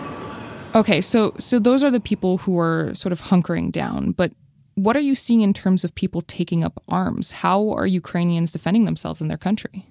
Okay, 0.76 1.02
so 1.02 1.34
so 1.40 1.60
those 1.60 1.84
are 1.84 1.92
the 1.92 2.00
people 2.00 2.38
who 2.40 2.60
are 2.60 2.94
sort 2.94 3.12
of 3.12 3.22
hunkering 3.22 3.72
down, 3.72 4.12
but 4.12 4.32
what 4.76 4.96
are 4.96 5.02
you 5.02 5.16
seeing 5.16 5.42
in 5.42 5.54
terms 5.54 5.84
of 5.84 5.94
people 5.96 6.22
taking 6.22 6.64
up 6.64 6.82
arms? 6.88 7.32
How 7.32 7.70
are 7.72 7.86
Ukrainians 7.86 8.52
defending 8.52 8.86
themselves 8.86 9.20
in 9.20 9.28
their 9.28 9.38
country? 9.38 9.86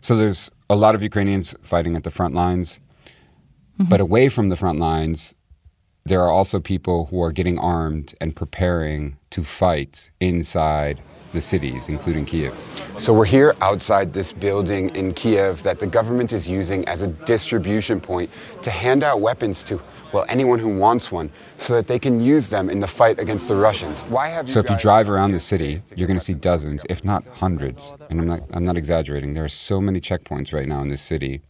So 0.00 0.16
there's 0.16 0.50
a 0.68 0.76
lot 0.76 0.94
of 0.94 1.02
Ukrainians 1.02 1.54
fighting 1.62 1.94
at 1.96 2.04
the 2.04 2.10
front 2.10 2.34
lines, 2.34 2.80
mm-hmm. 3.78 3.84
but 3.90 4.00
away 4.00 4.28
from 4.28 4.48
the 4.48 4.56
front 4.56 4.78
lines, 4.78 5.34
there 6.04 6.22
are 6.22 6.30
also 6.30 6.58
people 6.60 7.06
who 7.06 7.22
are 7.22 7.30
getting 7.30 7.58
armed 7.58 8.14
and 8.20 8.34
preparing 8.34 9.18
to 9.30 9.44
fight 9.44 10.10
inside 10.18 11.00
the 11.32 11.40
cities, 11.40 11.88
including 11.88 12.24
Kiev. 12.24 12.54
So 12.98 13.12
we're 13.12 13.24
here 13.24 13.54
outside 13.60 14.12
this 14.12 14.32
building 14.32 14.94
in 14.96 15.14
Kiev 15.14 15.62
that 15.62 15.78
the 15.78 15.86
government 15.86 16.32
is 16.32 16.48
using 16.48 16.86
as 16.86 17.02
a 17.02 17.08
distribution 17.08 18.00
point 18.00 18.30
to 18.62 18.70
hand 18.70 19.02
out 19.02 19.20
weapons 19.20 19.62
to, 19.64 19.80
well, 20.12 20.26
anyone 20.28 20.58
who 20.58 20.68
wants 20.68 21.10
one, 21.10 21.30
so 21.56 21.74
that 21.74 21.86
they 21.86 21.98
can 21.98 22.20
use 22.20 22.48
them 22.48 22.68
in 22.68 22.80
the 22.80 22.86
fight 22.86 23.18
against 23.18 23.48
the 23.48 23.56
Russians. 23.56 24.00
Why 24.02 24.28
have 24.28 24.48
you 24.48 24.52
So 24.52 24.60
if 24.60 24.68
you 24.68 24.76
drive 24.76 25.08
around 25.08 25.30
the 25.32 25.40
city, 25.40 25.82
you're 25.94 26.08
going 26.08 26.18
to 26.18 26.24
see 26.24 26.34
dozens, 26.34 26.84
if 26.88 27.04
not 27.04 27.24
hundreds, 27.26 27.94
and 28.10 28.20
I'm 28.20 28.26
not, 28.26 28.40
I'm 28.52 28.64
not 28.64 28.76
exaggerating, 28.76 29.34
there 29.34 29.44
are 29.44 29.48
so 29.48 29.80
many 29.80 30.00
checkpoints 30.00 30.52
right 30.52 30.66
now 30.66 30.80
in 30.82 30.88
this 30.88 31.02
city, 31.02 31.42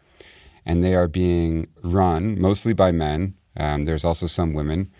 and 0.66 0.84
they 0.84 0.94
are 0.94 1.08
being 1.08 1.68
run 1.82 2.40
mostly 2.40 2.72
by 2.72 2.92
men. 2.92 3.34
Um, 3.56 3.84
there's 3.87 4.04
also 4.04 4.26
some 4.26 4.52
women 4.52 4.90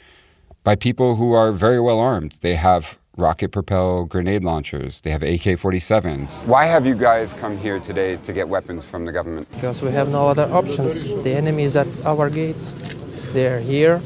by 0.65 0.75
people 0.75 1.17
who 1.17 1.33
are 1.33 1.53
very 1.53 1.81
well 1.81 1.99
armed. 1.99 2.39
They 2.41 2.55
have 2.55 2.99
rocket 3.21 3.51
propelled 3.53 4.09
grenade 4.09 4.43
launchers, 4.43 5.03
they 5.03 5.11
have 5.11 5.23
AK 5.23 5.59
47s. 5.61 6.47
Why 6.47 6.65
have 6.65 6.87
you 6.87 6.95
guys 6.95 7.33
come 7.35 7.57
here 7.57 7.79
today 7.79 8.17
to 8.17 8.33
get 8.33 8.49
weapons 8.49 8.89
from 8.89 9.05
the 9.05 9.13
government? 9.13 9.49
Because 9.53 9.83
we 9.83 9.91
have 9.91 10.09
no 10.09 10.27
other 10.27 10.49
options. 10.51 11.13
The 11.23 11.35
enemy 11.35 11.65
is 11.65 11.77
at 11.77 11.87
our 12.05 12.31
gates. 12.31 12.75
They're 13.33 13.61
here 13.61 14.01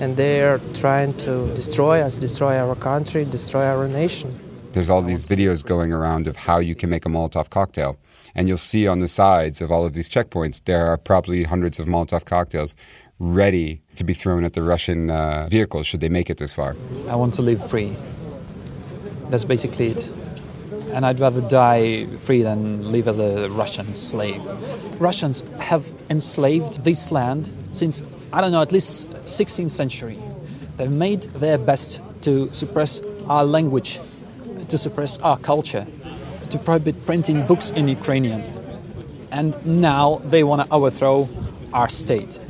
and 0.00 0.16
they're 0.16 0.58
trying 0.74 1.14
to 1.18 1.52
destroy 1.54 2.00
us, 2.00 2.18
destroy 2.18 2.58
our 2.58 2.74
country, 2.74 3.24
destroy 3.24 3.64
our 3.64 3.88
nation. 3.88 4.38
There's 4.72 4.90
all 4.90 5.00
these 5.00 5.24
videos 5.24 5.64
going 5.64 5.90
around 5.90 6.26
of 6.26 6.36
how 6.36 6.58
you 6.58 6.74
can 6.74 6.90
make 6.90 7.06
a 7.06 7.08
Molotov 7.08 7.48
cocktail. 7.48 7.96
And 8.34 8.46
you'll 8.46 8.58
see 8.58 8.86
on 8.86 9.00
the 9.00 9.08
sides 9.08 9.62
of 9.62 9.72
all 9.72 9.86
of 9.86 9.94
these 9.94 10.10
checkpoints, 10.10 10.62
there 10.66 10.86
are 10.88 10.98
probably 10.98 11.44
hundreds 11.44 11.78
of 11.78 11.86
Molotov 11.86 12.26
cocktails 12.26 12.74
ready 13.18 13.80
to 13.94 14.04
be 14.04 14.12
thrown 14.12 14.44
at 14.44 14.52
the 14.52 14.62
Russian 14.62 15.08
uh, 15.08 15.48
vehicles 15.50 15.86
should 15.86 16.00
they 16.00 16.10
make 16.10 16.28
it 16.28 16.36
this 16.36 16.54
far. 16.54 16.76
I 17.08 17.16
want 17.16 17.32
to 17.34 17.42
live 17.42 17.66
free. 17.70 17.96
That's 19.30 19.44
basically 19.44 19.88
it. 19.88 20.12
And 20.92 21.04
I'd 21.04 21.20
rather 21.20 21.40
die 21.40 22.06
free 22.16 22.42
than 22.42 22.90
live 22.90 23.08
as 23.08 23.18
a 23.18 23.50
Russian 23.50 23.92
slave. 23.92 24.44
Russians 25.00 25.42
have 25.58 25.90
enslaved 26.08 26.84
this 26.84 27.10
land 27.10 27.52
since, 27.72 28.02
I 28.32 28.40
don't 28.40 28.52
know, 28.52 28.62
at 28.62 28.72
least 28.72 29.08
16th 29.24 29.70
century. 29.70 30.18
They've 30.76 30.90
made 30.90 31.24
their 31.34 31.58
best 31.58 32.00
to 32.22 32.52
suppress 32.52 33.00
our 33.26 33.44
language, 33.44 33.98
to 34.68 34.78
suppress 34.78 35.18
our 35.18 35.38
culture, 35.38 35.86
to 36.50 36.58
prohibit 36.58 37.04
printing 37.04 37.46
books 37.46 37.70
in 37.70 37.88
Ukrainian. 37.88 38.42
And 39.32 39.54
now 39.66 40.16
they 40.24 40.44
want 40.44 40.62
to 40.66 40.72
overthrow 40.72 41.28
our 41.72 41.88
state. 41.88 42.40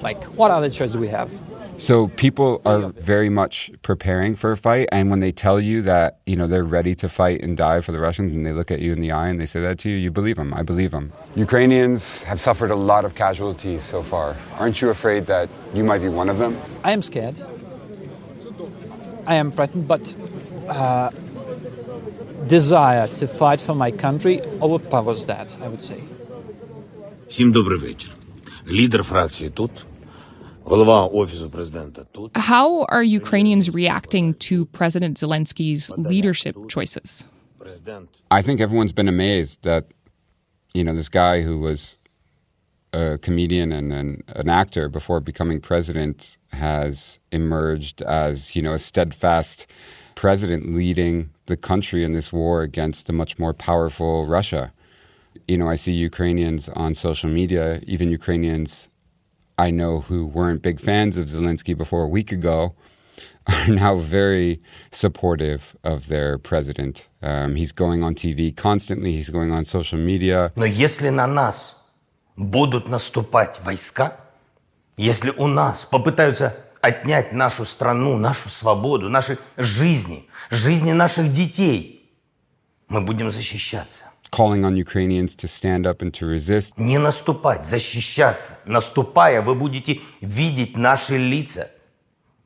Like, 0.00 0.22
what 0.24 0.50
other 0.50 0.70
choice 0.70 0.92
do 0.92 0.98
we 0.98 1.08
have? 1.08 1.30
So 1.77 2.09
people 2.09 2.61
are 2.63 2.89
very 3.13 3.29
much 3.29 3.71
preparing 3.81 4.35
for 4.35 4.51
a 4.51 4.57
fight, 4.57 4.87
and 4.91 5.09
when 5.09 5.19
they 5.19 5.31
tell 5.31 5.59
you 5.59 5.81
that 5.81 6.19
you 6.27 6.35
know 6.35 6.45
they're 6.45 6.71
ready 6.79 6.93
to 6.95 7.09
fight 7.09 7.41
and 7.41 7.57
die 7.57 7.81
for 7.81 7.91
the 7.91 7.99
Russians, 7.99 8.33
and 8.33 8.45
they 8.45 8.53
look 8.53 8.69
at 8.69 8.81
you 8.81 8.91
in 8.93 9.01
the 9.01 9.11
eye 9.11 9.29
and 9.29 9.39
they 9.41 9.47
say 9.47 9.61
that 9.61 9.79
to 9.79 9.89
you, 9.89 9.97
you 9.97 10.11
believe 10.11 10.35
them. 10.35 10.53
I 10.53 10.63
believe 10.71 10.91
them. 10.91 11.11
Ukrainians 11.35 12.21
have 12.23 12.39
suffered 12.39 12.71
a 12.71 12.75
lot 12.91 13.03
of 13.07 13.15
casualties 13.15 13.81
so 13.81 14.03
far. 14.03 14.35
Aren't 14.59 14.77
you 14.81 14.89
afraid 14.89 15.25
that 15.33 15.49
you 15.73 15.83
might 15.83 16.01
be 16.07 16.09
one 16.21 16.29
of 16.29 16.37
them? 16.37 16.55
I 16.83 16.91
am 16.91 17.01
scared. 17.01 17.37
I 19.25 19.35
am 19.35 19.51
frightened, 19.51 19.87
but 19.87 20.03
uh, 20.69 21.09
desire 22.47 23.07
to 23.19 23.25
fight 23.27 23.59
for 23.61 23.75
my 23.75 23.91
country 24.05 24.35
overpowers 24.61 25.25
that. 25.31 25.55
I 25.63 25.67
would 25.67 25.81
say. 25.81 26.01
Всім 27.27 27.51
добрий 27.51 27.79
вечір. 27.79 28.11
Лідер 28.67 29.03
фракції 29.03 29.49
тут. 29.49 29.71
How 32.34 32.84
are 32.86 33.02
Ukrainians 33.02 33.70
reacting 33.70 34.34
to 34.34 34.66
President 34.66 35.16
Zelensky's 35.16 35.90
leadership 35.90 36.56
choices? 36.68 37.26
I 38.30 38.42
think 38.42 38.60
everyone's 38.60 38.92
been 38.92 39.06
amazed 39.06 39.62
that, 39.62 39.86
you 40.74 40.82
know, 40.82 40.92
this 40.92 41.08
guy 41.08 41.42
who 41.42 41.58
was 41.58 41.98
a 42.92 43.18
comedian 43.18 43.70
and 43.70 43.92
an, 43.92 44.24
an 44.28 44.48
actor 44.48 44.88
before 44.88 45.20
becoming 45.20 45.60
president 45.60 46.36
has 46.50 47.20
emerged 47.30 48.02
as, 48.02 48.56
you 48.56 48.62
know, 48.62 48.72
a 48.72 48.78
steadfast 48.78 49.66
president 50.16 50.74
leading 50.74 51.30
the 51.46 51.56
country 51.56 52.02
in 52.02 52.12
this 52.12 52.32
war 52.32 52.62
against 52.62 53.08
a 53.08 53.12
much 53.12 53.38
more 53.38 53.54
powerful 53.54 54.26
Russia. 54.26 54.72
You 55.46 55.58
know, 55.58 55.68
I 55.68 55.76
see 55.76 55.92
Ukrainians 55.92 56.68
on 56.70 56.94
social 56.94 57.30
media, 57.30 57.80
even 57.86 58.10
Ukrainians 58.10 58.88
I 59.57 59.69
know 59.69 60.01
who 60.01 60.25
weren't 60.25 60.61
big 60.61 60.79
fans 60.79 61.17
of 61.17 61.27
Zelensky 61.27 61.77
before 61.77 62.03
a 62.03 62.07
week 62.07 62.31
ago 62.31 62.73
are 63.47 63.67
now 63.67 63.97
very 63.97 64.61
supportive 64.91 65.75
of 65.83 66.07
their 66.07 66.37
president. 66.37 67.09
Um, 67.21 67.55
he's 67.55 67.71
going 67.71 68.03
on 68.03 68.15
TV 68.15 68.55
constantly, 68.55 69.11
he's 69.13 69.29
going 69.29 69.51
on 69.51 69.65
social 69.65 69.99
media. 69.99 70.51
Но 70.55 70.65
если 70.65 71.09
на 71.09 71.27
нас 71.27 71.77
будут 72.35 72.87
наступать 72.89 73.59
войска, 73.63 74.17
если 74.97 75.31
у 75.37 75.47
нас 75.47 75.85
попытаются 75.85 76.55
отнять 76.81 77.33
нашу 77.33 77.65
страну, 77.65 78.17
нашу 78.17 78.49
свободу, 78.49 79.09
наши 79.09 79.37
жизни, 79.57 80.27
жизни 80.49 80.91
наших 80.91 81.31
детей, 81.31 82.09
мы 82.87 83.01
будем 83.01 83.31
защищаться 83.31 84.04
calling 84.31 84.63
on 84.63 84.77
Ukrainians 84.77 85.35
to 85.35 85.47
stand 85.47 85.85
up 85.85 86.01
and 86.01 86.13
to 86.13 86.25
resist. 86.25 86.77
Не 86.77 86.97
наступать, 86.97 87.65
защищаться. 87.65 88.57
Наступая, 88.65 89.41
вы 89.41 89.55
будете 89.55 90.01
видеть 90.21 90.77
наши 90.77 91.17
лица. 91.17 91.69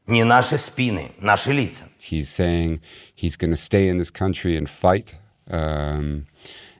Не 0.07 0.23
наши 0.23 0.57
спины, 0.57 1.11
наши 1.19 1.51
лица. 1.51 1.85
He's 1.99 2.29
saying 2.29 2.79
he's 3.15 3.35
going 3.35 3.51
to 3.51 3.57
stay 3.57 3.87
in 3.87 3.97
this 3.97 4.11
country 4.11 4.55
and 4.55 4.69
fight 4.69 5.17
um, 5.49 6.25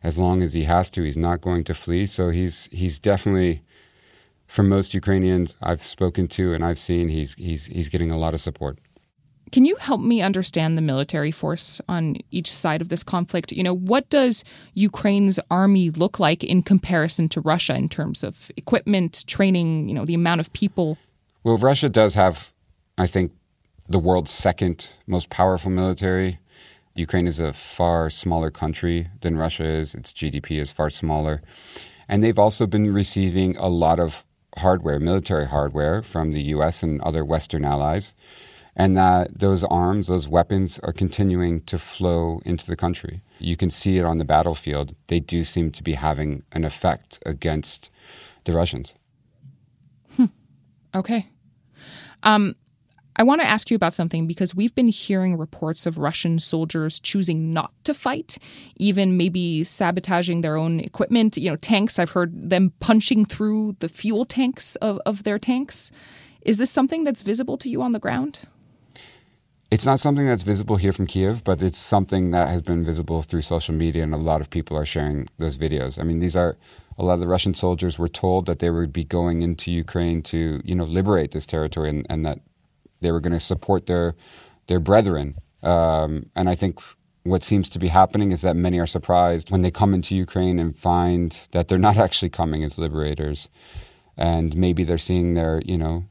as 0.04 0.19
long 0.19 0.41
as 0.41 0.54
he 0.54 0.63
has 0.63 0.91
to. 0.91 1.04
He's 1.04 1.17
not 1.17 1.41
going 1.41 1.63
to 1.65 1.74
flee. 1.74 2.06
So 2.06 2.30
he's 2.30 2.69
he's 2.71 3.00
definitely, 3.00 3.63
from 4.48 4.69
most 4.69 4.93
Ukrainians 4.93 5.58
I've 5.62 5.84
spoken 5.84 6.28
to 6.30 6.54
and 6.54 6.63
I've 6.63 6.80
seen, 6.80 7.10
he's 7.10 7.34
he's 7.36 7.65
he's 7.65 7.89
getting 7.89 8.12
a 8.12 8.17
lot 8.17 8.34
of 8.34 8.41
support. 8.41 8.80
Can 9.53 9.65
you 9.65 9.75
help 9.77 10.01
me 10.01 10.23
understand 10.23 10.79
the 10.79 10.83
military 10.83 11.33
force 11.33 11.81
on 11.89 12.17
each 12.31 12.51
side 12.51 12.81
of 12.81 12.89
this 12.89 13.03
conflict? 13.03 13.51
You 13.51 13.65
know, 13.65 13.75
what 13.75 14.09
does 14.09 14.45
Ukraine's 14.75 15.41
army 15.51 15.91
look 15.91 16.21
like 16.21 16.45
in 16.45 16.63
comparison 16.63 17.29
to 17.31 17.41
Russia 17.41 17.75
in 17.75 17.89
terms 17.89 18.23
of 18.23 18.53
equipment, 18.57 19.25
training, 19.27 19.89
you 19.89 19.95
know, 19.95 20.05
the 20.05 20.15
amount 20.15 20.41
of 20.41 20.53
people? 20.53 20.99
Well, 21.43 21.57
Russia 21.57 21.89
does 21.89 22.15
have, 22.15 22.53
I 22.97 23.09
think, 23.09 23.33
the 23.89 23.99
world's 23.99 24.31
second 24.31 24.91
most 25.09 25.31
powerful 25.31 25.71
military. 25.71 26.39
Ukraine 26.95 27.27
is 27.27 27.41
a 27.41 27.53
far 27.53 28.09
smaller 28.09 28.53
country 28.53 29.09
than 29.21 29.37
Russia 29.37 29.65
is. 29.65 29.97
Its 29.97 30.13
GDP 30.13 30.61
is 30.61 30.71
far 30.71 30.91
smaller. 30.91 31.43
And 32.09 32.23
they've 32.23 32.39
also 32.39 32.69
been 32.69 32.93
receiving 32.93 33.57
a 33.57 33.69
lot 33.69 33.99
of 33.99 34.25
hardware, 34.59 35.01
military 35.01 35.47
hardware, 35.47 36.03
from 36.03 36.33
the 36.33 36.43
US 36.55 36.85
and 36.85 37.01
other 37.01 37.25
Western 37.25 37.65
allies 37.65 38.15
and 38.76 38.96
that 38.96 39.38
those 39.38 39.64
arms, 39.64 40.09
those 40.09 40.28
weapons 40.28 40.78
are 40.80 40.92
continuing 40.92 41.61
to 41.62 41.78
flow 41.78 42.40
into 42.44 42.66
the 42.66 42.76
country. 42.76 43.22
You 43.38 43.56
can 43.56 43.70
see 43.70 43.98
it 43.98 44.04
on 44.04 44.18
the 44.18 44.24
battlefield. 44.24 44.94
They 45.09 45.20
do 45.20 45.44
seem 45.44 45.72
to 45.72 45.83
be 45.83 45.94
having 45.94 46.42
an 46.52 46.64
effect 46.64 47.18
against 47.26 47.90
the 48.44 48.52
Russians. 48.52 48.94
Hmm. 50.16 50.26
Okay. 50.94 51.28
Um, 52.22 52.54
I 53.16 53.22
want 53.22 53.40
to 53.42 53.46
ask 53.46 53.70
you 53.70 53.74
about 53.74 53.92
something 53.92 54.26
because 54.26 54.54
we've 54.54 54.74
been 54.74 54.88
hearing 54.88 55.37
reports 55.37 55.85
of 55.85 55.98
Russian 55.98 56.38
soldiers 56.38 57.00
choosing 57.00 57.52
not 57.52 57.72
to 57.85 57.92
fight, 57.92 58.38
even 58.76 59.16
maybe 59.16 59.64
sabotaging 59.64 60.40
their 60.40 60.56
own 60.56 60.80
equipment. 60.80 61.37
You 61.37 61.50
know, 61.50 61.56
tanks, 61.56 61.98
I've 61.98 62.11
heard 62.11 62.50
them 62.50 62.72
punching 62.80 63.26
through 63.26 63.76
the 63.80 63.88
fuel 63.88 64.24
tanks 64.24 64.76
of, 64.76 65.00
of 65.04 65.24
their 65.24 65.38
tanks. 65.38 65.90
Is 66.42 66.56
this 66.56 66.70
something 66.70 67.04
that's 67.04 67.22
visible 67.22 67.59
to 67.59 67.68
you 67.68 67.83
on 67.83 67.92
the 67.92 67.98
ground? 67.98 68.40
It's 69.70 69.87
not 69.87 70.00
something 70.00 70.26
that's 70.26 70.42
visible 70.42 70.76
here 70.76 70.92
from 70.92 71.06
Kiev, 71.06 71.44
but 71.44 71.62
it's 71.62 71.78
something 71.78 72.33
that 72.33 72.48
has 72.48 72.61
been 72.61 72.85
visible 72.85 73.22
through 73.22 73.42
social 73.42 73.72
media, 73.72 74.02
and 74.02 74.12
a 74.12 74.16
lot 74.16 74.40
of 74.40 74.50
people 74.50 74.76
are 74.76 74.85
sharing 74.85 75.28
those 75.38 75.56
videos. 75.56 75.96
I 75.96 76.02
mean, 76.02 76.18
these 76.18 76.35
are 76.35 76.56
a 76.98 77.04
lot 77.04 77.14
of 77.14 77.20
the 77.20 77.28
Russian 77.28 77.54
soldiers 77.54 77.96
were 77.96 78.09
told 78.09 78.46
that 78.46 78.59
they 78.59 78.70
would 78.70 78.92
be 78.92 79.04
going 79.04 79.42
into 79.42 79.70
Ukraine 79.70 80.22
to, 80.22 80.61
you 80.64 80.74
know, 80.74 80.85
liberate 80.85 81.30
this 81.30 81.46
territory, 81.46 81.88
and, 81.88 82.04
and 82.11 82.26
that 82.26 82.40
they 83.00 83.12
were 83.12 83.20
going 83.20 83.33
to 83.33 83.40
support 83.40 83.87
their 83.87 84.16
their 84.66 84.80
brethren. 84.80 85.37
Um, 85.62 86.26
and 86.35 86.50
I 86.50 86.56
think 86.56 86.80
what 87.22 87.44
seems 87.44 87.68
to 87.68 87.78
be 87.78 87.88
happening 87.88 88.33
is 88.33 88.42
that 88.42 88.56
many 88.56 88.80
are 88.80 88.88
surprised 88.88 89.52
when 89.52 89.62
they 89.62 89.70
come 89.70 89.94
into 89.94 90.16
Ukraine 90.16 90.59
and 90.59 90.76
find 90.76 91.46
that 91.52 91.68
they're 91.68 91.78
not 91.78 91.96
actually 92.06 92.30
coming 92.30 92.64
as 92.64 92.76
liberators, 92.76 93.48
and 94.16 94.56
maybe 94.56 94.83
they're 94.83 94.98
seeing 94.98 95.35
their, 95.35 95.62
you 95.64 95.78
know, 95.78 96.06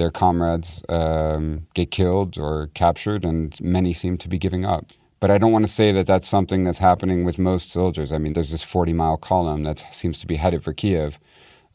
their 0.00 0.10
comrades 0.10 0.82
um, 0.88 1.66
get 1.74 1.90
killed 1.90 2.38
or 2.38 2.70
captured, 2.72 3.22
and 3.22 3.60
many 3.60 3.92
seem 3.92 4.16
to 4.16 4.28
be 4.28 4.38
giving 4.38 4.64
up. 4.64 4.86
But 5.20 5.30
I 5.30 5.36
don't 5.36 5.52
want 5.52 5.66
to 5.66 5.70
say 5.70 5.92
that 5.92 6.06
that's 6.06 6.26
something 6.26 6.64
that's 6.64 6.78
happening 6.78 7.24
with 7.24 7.38
most 7.38 7.70
soldiers. 7.70 8.10
I 8.10 8.16
mean, 8.16 8.32
there's 8.32 8.50
this 8.50 8.62
40 8.62 8.94
mile 8.94 9.18
column 9.18 9.62
that 9.64 9.84
seems 9.92 10.18
to 10.20 10.26
be 10.26 10.36
headed 10.36 10.64
for 10.64 10.72
Kiev. 10.72 11.20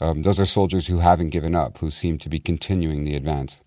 Um, 0.01 0.23
those 0.23 0.39
are 0.39 0.45
soldiers 0.47 0.87
who 0.87 0.99
haven't 0.99 1.29
given 1.29 1.53
up, 1.53 1.77
who 1.77 1.91
seem 1.91 2.17
to 2.17 2.27
be 2.27 2.39
continuing 2.39 3.05
the 3.05 3.15
advance. 3.15 3.61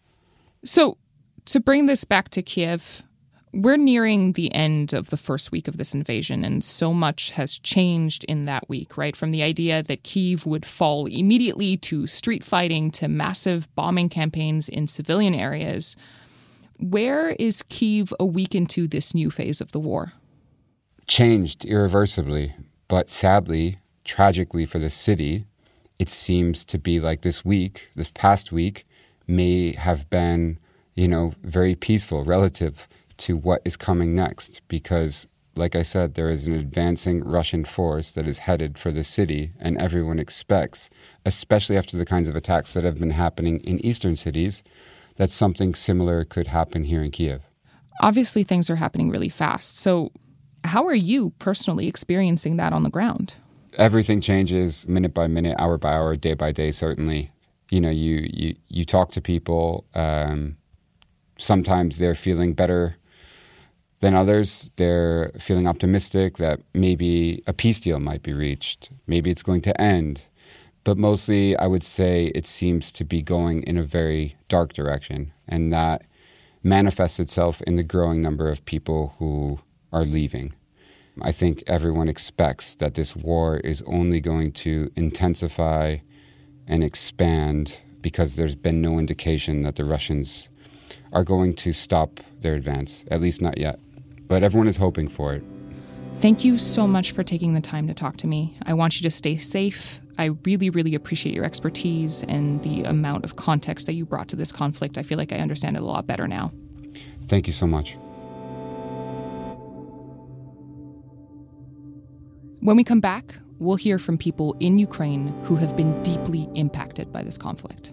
So, 0.64 0.98
to 1.44 1.60
bring 1.60 1.86
this 1.86 2.04
back 2.04 2.28
to 2.30 2.42
Kiev, 2.42 3.04
We're 3.52 3.78
nearing 3.78 4.32
the 4.32 4.52
end 4.54 4.92
of 4.92 5.08
the 5.10 5.16
first 5.16 5.50
week 5.50 5.68
of 5.68 5.78
this 5.78 5.94
invasion, 5.94 6.44
and 6.44 6.62
so 6.62 6.92
much 6.92 7.30
has 7.30 7.58
changed 7.58 8.24
in 8.24 8.44
that 8.44 8.68
week, 8.68 8.98
right? 8.98 9.16
From 9.16 9.30
the 9.30 9.42
idea 9.42 9.82
that 9.82 10.02
Kiev 10.02 10.44
would 10.44 10.66
fall 10.66 11.06
immediately 11.06 11.76
to 11.78 12.06
street 12.06 12.44
fighting 12.44 12.90
to 12.92 13.08
massive 13.08 13.74
bombing 13.74 14.10
campaigns 14.10 14.68
in 14.68 14.86
civilian 14.86 15.34
areas. 15.34 15.96
Where 16.78 17.30
is 17.30 17.62
Kiev 17.62 18.12
a 18.20 18.26
week 18.26 18.54
into 18.54 18.86
this 18.86 19.14
new 19.14 19.30
phase 19.30 19.60
of 19.60 19.72
the 19.72 19.80
war? 19.80 20.12
Changed 21.06 21.64
irreversibly, 21.64 22.54
but 22.86 23.08
sadly, 23.08 23.78
tragically 24.04 24.66
for 24.66 24.78
the 24.78 24.90
city, 24.90 25.46
it 25.98 26.10
seems 26.10 26.64
to 26.66 26.78
be 26.78 27.00
like 27.00 27.22
this 27.22 27.44
week, 27.44 27.88
this 27.96 28.10
past 28.12 28.52
week, 28.52 28.86
may 29.26 29.72
have 29.72 30.08
been, 30.10 30.58
you 30.94 31.08
know, 31.08 31.34
very 31.42 31.74
peaceful 31.74 32.24
relative 32.24 32.86
to 33.18 33.36
what 33.36 33.62
is 33.64 33.76
coming 33.76 34.14
next 34.14 34.62
because 34.68 35.26
like 35.58 35.74
I 35.74 35.82
said, 35.82 36.14
there 36.14 36.30
is 36.30 36.46
an 36.46 36.52
advancing 36.52 37.22
Russian 37.22 37.64
force 37.64 38.10
that 38.12 38.26
is 38.26 38.38
headed 38.38 38.78
for 38.78 38.90
the 38.90 39.04
city, 39.04 39.52
and 39.58 39.76
everyone 39.76 40.18
expects, 40.18 40.88
especially 41.26 41.76
after 41.76 41.96
the 41.96 42.06
kinds 42.06 42.28
of 42.28 42.36
attacks 42.36 42.72
that 42.72 42.84
have 42.84 42.98
been 42.98 43.10
happening 43.10 43.60
in 43.60 43.84
eastern 43.84 44.16
cities, 44.16 44.62
that 45.16 45.30
something 45.30 45.74
similar 45.74 46.24
could 46.24 46.46
happen 46.46 46.84
here 46.84 47.02
in 47.02 47.10
Kiev. 47.10 47.42
Obviously, 48.00 48.44
things 48.44 48.70
are 48.70 48.76
happening 48.76 49.10
really 49.10 49.28
fast. 49.28 49.76
So, 49.76 50.12
how 50.64 50.86
are 50.86 50.94
you 50.94 51.30
personally 51.38 51.88
experiencing 51.88 52.56
that 52.56 52.72
on 52.72 52.84
the 52.84 52.90
ground? 52.90 53.34
Everything 53.76 54.20
changes 54.20 54.86
minute 54.88 55.12
by 55.12 55.26
minute, 55.26 55.56
hour 55.58 55.76
by 55.76 55.92
hour, 55.92 56.16
day 56.16 56.34
by 56.34 56.52
day. 56.52 56.70
Certainly, 56.70 57.30
you 57.70 57.80
know, 57.80 57.90
you 57.90 58.28
you 58.32 58.54
you 58.68 58.84
talk 58.84 59.10
to 59.12 59.20
people. 59.20 59.84
Um, 59.94 60.56
sometimes 61.36 61.98
they're 61.98 62.14
feeling 62.14 62.54
better 62.54 62.96
than 64.00 64.14
others. 64.14 64.70
They're 64.76 65.30
feeling 65.38 65.66
optimistic 65.66 66.36
that 66.38 66.60
maybe 66.72 67.42
a 67.46 67.52
peace 67.52 67.80
deal 67.80 67.98
might 67.98 68.22
be 68.22 68.32
reached. 68.32 68.90
Maybe 69.06 69.30
it's 69.30 69.42
going 69.42 69.62
to 69.62 69.80
end. 69.80 70.26
But 70.84 70.96
mostly, 70.96 71.56
I 71.56 71.66
would 71.66 71.82
say 71.82 72.26
it 72.26 72.46
seems 72.46 72.92
to 72.92 73.04
be 73.04 73.22
going 73.22 73.62
in 73.64 73.76
a 73.76 73.82
very 73.82 74.36
dark 74.48 74.72
direction. 74.72 75.32
And 75.46 75.72
that 75.72 76.02
manifests 76.62 77.18
itself 77.18 77.60
in 77.62 77.76
the 77.76 77.82
growing 77.82 78.22
number 78.22 78.48
of 78.48 78.64
people 78.64 79.14
who 79.18 79.60
are 79.92 80.04
leaving. 80.04 80.54
I 81.20 81.32
think 81.32 81.64
everyone 81.66 82.08
expects 82.08 82.76
that 82.76 82.94
this 82.94 83.16
war 83.16 83.58
is 83.58 83.82
only 83.86 84.20
going 84.20 84.52
to 84.52 84.90
intensify 84.94 85.98
and 86.66 86.84
expand 86.84 87.80
because 88.00 88.36
there's 88.36 88.54
been 88.54 88.80
no 88.80 88.98
indication 88.98 89.62
that 89.62 89.74
the 89.74 89.84
Russians 89.84 90.48
are 91.12 91.24
going 91.24 91.54
to 91.54 91.72
stop 91.72 92.20
their 92.40 92.54
advance, 92.54 93.04
at 93.10 93.20
least 93.20 93.42
not 93.42 93.58
yet 93.58 93.80
but 94.28 94.42
everyone 94.42 94.68
is 94.68 94.76
hoping 94.76 95.08
for 95.08 95.32
it. 95.32 95.42
Thank 96.16 96.44
you 96.44 96.58
so 96.58 96.86
much 96.86 97.12
for 97.12 97.22
taking 97.22 97.54
the 97.54 97.60
time 97.60 97.86
to 97.86 97.94
talk 97.94 98.16
to 98.18 98.26
me. 98.26 98.56
I 98.64 98.74
want 98.74 99.00
you 99.00 99.04
to 99.04 99.10
stay 99.10 99.36
safe. 99.36 100.00
I 100.18 100.30
really, 100.44 100.68
really 100.68 100.94
appreciate 100.94 101.34
your 101.34 101.44
expertise 101.44 102.24
and 102.24 102.62
the 102.64 102.82
amount 102.82 103.24
of 103.24 103.36
context 103.36 103.86
that 103.86 103.92
you 103.92 104.04
brought 104.04 104.28
to 104.28 104.36
this 104.36 104.50
conflict. 104.50 104.98
I 104.98 105.04
feel 105.04 105.16
like 105.16 105.32
I 105.32 105.36
understand 105.36 105.76
it 105.76 105.82
a 105.82 105.86
lot 105.86 106.06
better 106.06 106.26
now. 106.26 106.52
Thank 107.28 107.46
you 107.46 107.52
so 107.52 107.66
much. 107.66 107.96
When 112.60 112.76
we 112.76 112.82
come 112.82 113.00
back, 113.00 113.36
we'll 113.60 113.76
hear 113.76 114.00
from 114.00 114.18
people 114.18 114.56
in 114.58 114.80
Ukraine 114.80 115.28
who 115.44 115.54
have 115.56 115.76
been 115.76 116.02
deeply 116.02 116.48
impacted 116.54 117.12
by 117.12 117.22
this 117.22 117.38
conflict. 117.38 117.92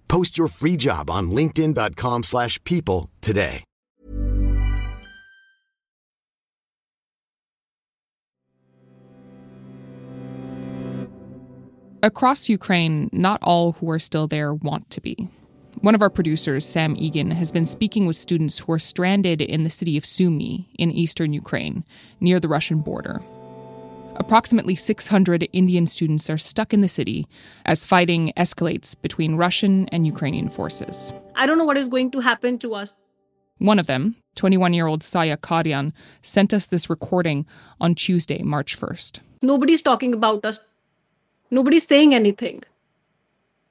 Post 0.11 0.37
your 0.37 0.49
free 0.49 0.75
job 0.75 1.09
on 1.09 1.31
linkedin.com 1.31 2.23
slash 2.23 2.61
people 2.65 3.09
today. 3.21 3.63
Across 12.03 12.49
Ukraine, 12.49 13.09
not 13.13 13.39
all 13.41 13.71
who 13.73 13.89
are 13.89 13.99
still 13.99 14.27
there 14.27 14.53
want 14.53 14.89
to 14.89 14.99
be. 14.99 15.29
One 15.79 15.95
of 15.95 16.01
our 16.01 16.09
producers, 16.09 16.65
Sam 16.65 16.97
Egan, 16.97 17.31
has 17.31 17.53
been 17.53 17.65
speaking 17.65 18.05
with 18.05 18.17
students 18.17 18.57
who 18.57 18.73
are 18.73 18.79
stranded 18.79 19.39
in 19.39 19.63
the 19.63 19.69
city 19.69 19.95
of 19.95 20.03
Sumy 20.03 20.65
in 20.77 20.91
eastern 20.91 21.31
Ukraine, 21.31 21.85
near 22.19 22.41
the 22.41 22.49
Russian 22.49 22.79
border. 22.79 23.21
Approximately 24.21 24.75
600 24.75 25.49
Indian 25.51 25.87
students 25.87 26.29
are 26.29 26.37
stuck 26.37 26.75
in 26.75 26.81
the 26.81 26.87
city 26.87 27.27
as 27.65 27.87
fighting 27.87 28.31
escalates 28.37 28.95
between 29.01 29.35
Russian 29.35 29.89
and 29.89 30.05
Ukrainian 30.05 30.47
forces. 30.47 31.11
I 31.35 31.47
don't 31.47 31.57
know 31.57 31.65
what 31.65 31.75
is 31.75 31.87
going 31.87 32.11
to 32.11 32.19
happen 32.19 32.59
to 32.59 32.75
us. 32.75 32.93
One 33.57 33.79
of 33.79 33.87
them, 33.87 34.15
21 34.35 34.75
year 34.75 34.85
old 34.85 35.01
Saya 35.01 35.37
Kadian, 35.37 35.93
sent 36.21 36.53
us 36.53 36.67
this 36.67 36.87
recording 36.87 37.47
on 37.79 37.95
Tuesday, 37.95 38.43
March 38.43 38.79
1st. 38.79 39.21
Nobody's 39.41 39.81
talking 39.81 40.13
about 40.13 40.45
us. 40.45 40.59
Nobody's 41.49 41.87
saying 41.87 42.13
anything. 42.13 42.61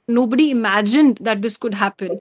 Nobody 0.09 0.51
imagined 0.51 1.19
that 1.21 1.43
this 1.43 1.57
could 1.57 1.75
happen. 1.75 2.21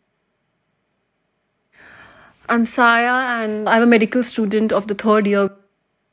I'm 2.47 2.67
Saya, 2.67 3.41
and 3.41 3.67
I'm 3.67 3.81
a 3.81 3.87
medical 3.87 4.21
student 4.21 4.71
of 4.71 4.85
the 4.85 4.93
third 4.93 5.25
year. 5.25 5.49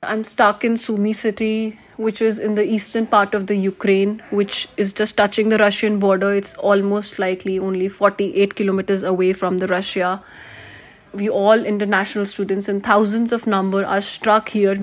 I'm 0.02 0.24
stuck 0.24 0.64
in 0.64 0.78
Sumy 0.78 1.14
city, 1.14 1.78
which 1.96 2.20
is 2.20 2.38
in 2.38 2.54
the 2.54 2.64
eastern 2.64 3.06
part 3.06 3.34
of 3.34 3.46
the 3.46 3.56
Ukraine, 3.56 4.22
which 4.30 4.68
is 4.76 4.92
just 4.92 5.16
touching 5.16 5.48
the 5.48 5.58
Russian 5.58 5.98
border. 5.98 6.34
It's 6.34 6.54
almost 6.54 7.18
likely 7.18 7.58
only 7.58 7.88
48 7.88 8.54
kilometers 8.54 9.02
away 9.02 9.32
from 9.32 9.58
the 9.58 9.66
Russia. 9.66 10.22
We 11.12 11.28
all 11.28 11.64
international 11.64 12.26
students 12.26 12.68
and 12.68 12.82
thousands 12.82 13.32
of 13.32 13.46
number 13.46 13.84
are 13.84 14.00
struck 14.00 14.50
here. 14.50 14.82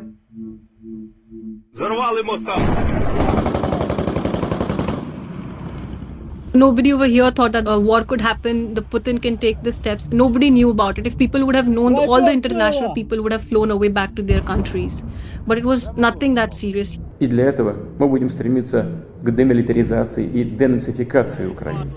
Nobody 6.55 6.93
over 6.95 7.07
here 7.07 7.31
thought 7.31 7.53
that 7.53 7.69
a 7.69 7.79
war 7.79 8.05
could 8.05 8.23
happen. 8.23 8.75
The 8.75 8.81
Putin 8.81 9.21
can 9.21 9.37
take 9.37 9.63
the 9.63 9.71
steps. 9.71 10.09
Nobody 10.11 10.49
knew 10.51 10.71
about 10.71 10.99
it. 10.99 11.07
If 11.07 11.19
people 11.19 11.45
would 11.45 11.55
have 11.55 11.69
known, 11.69 11.95
all 11.95 12.25
the 12.25 12.33
international 12.33 12.95
people 12.95 13.23
would 13.23 13.33
have 13.33 13.45
flown 13.45 13.71
away 13.71 13.89
back 13.89 14.15
to 14.17 14.23
their 14.23 14.41
countries. 14.41 15.03
But 15.47 15.59
it 15.59 15.65
was 15.65 15.95
nothing 15.97 16.35
that 16.35 16.55
serious. 16.55 16.99
И 17.21 17.27
для 17.27 17.45
этого 17.45 17.77
мы 17.99 18.09
будем 18.09 18.31
стремиться 18.31 18.87
к 19.23 19.31
демилитаризации 19.31 20.25
и 20.25 20.45
денацификации 20.45 21.47
Украины. 21.47 21.91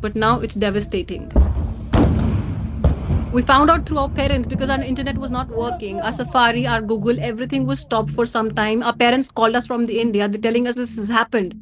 But 0.00 0.14
now 0.14 0.40
it's 0.40 0.54
devastating. 0.54 1.28
We 3.32 3.42
found 3.42 3.70
out 3.70 3.84
through 3.84 3.98
our 3.98 4.08
parents 4.08 4.48
because 4.48 4.70
our 4.70 4.82
internet 4.82 5.18
was 5.18 5.30
not 5.30 5.48
working. 5.48 6.00
Our 6.00 6.12
Safari, 6.12 6.66
our 6.66 6.80
Google, 6.80 7.18
everything 7.20 7.66
was 7.66 7.80
stopped 7.80 8.12
for 8.12 8.24
some 8.24 8.52
time. 8.52 8.82
Our 8.82 8.94
parents 8.94 9.30
called 9.30 9.56
us 9.56 9.66
from 9.66 9.86
the 9.86 10.00
India. 10.00 10.28
They're 10.28 10.40
telling 10.40 10.68
us 10.68 10.76
this 10.76 10.96
has 10.96 11.08
happened. 11.08 11.60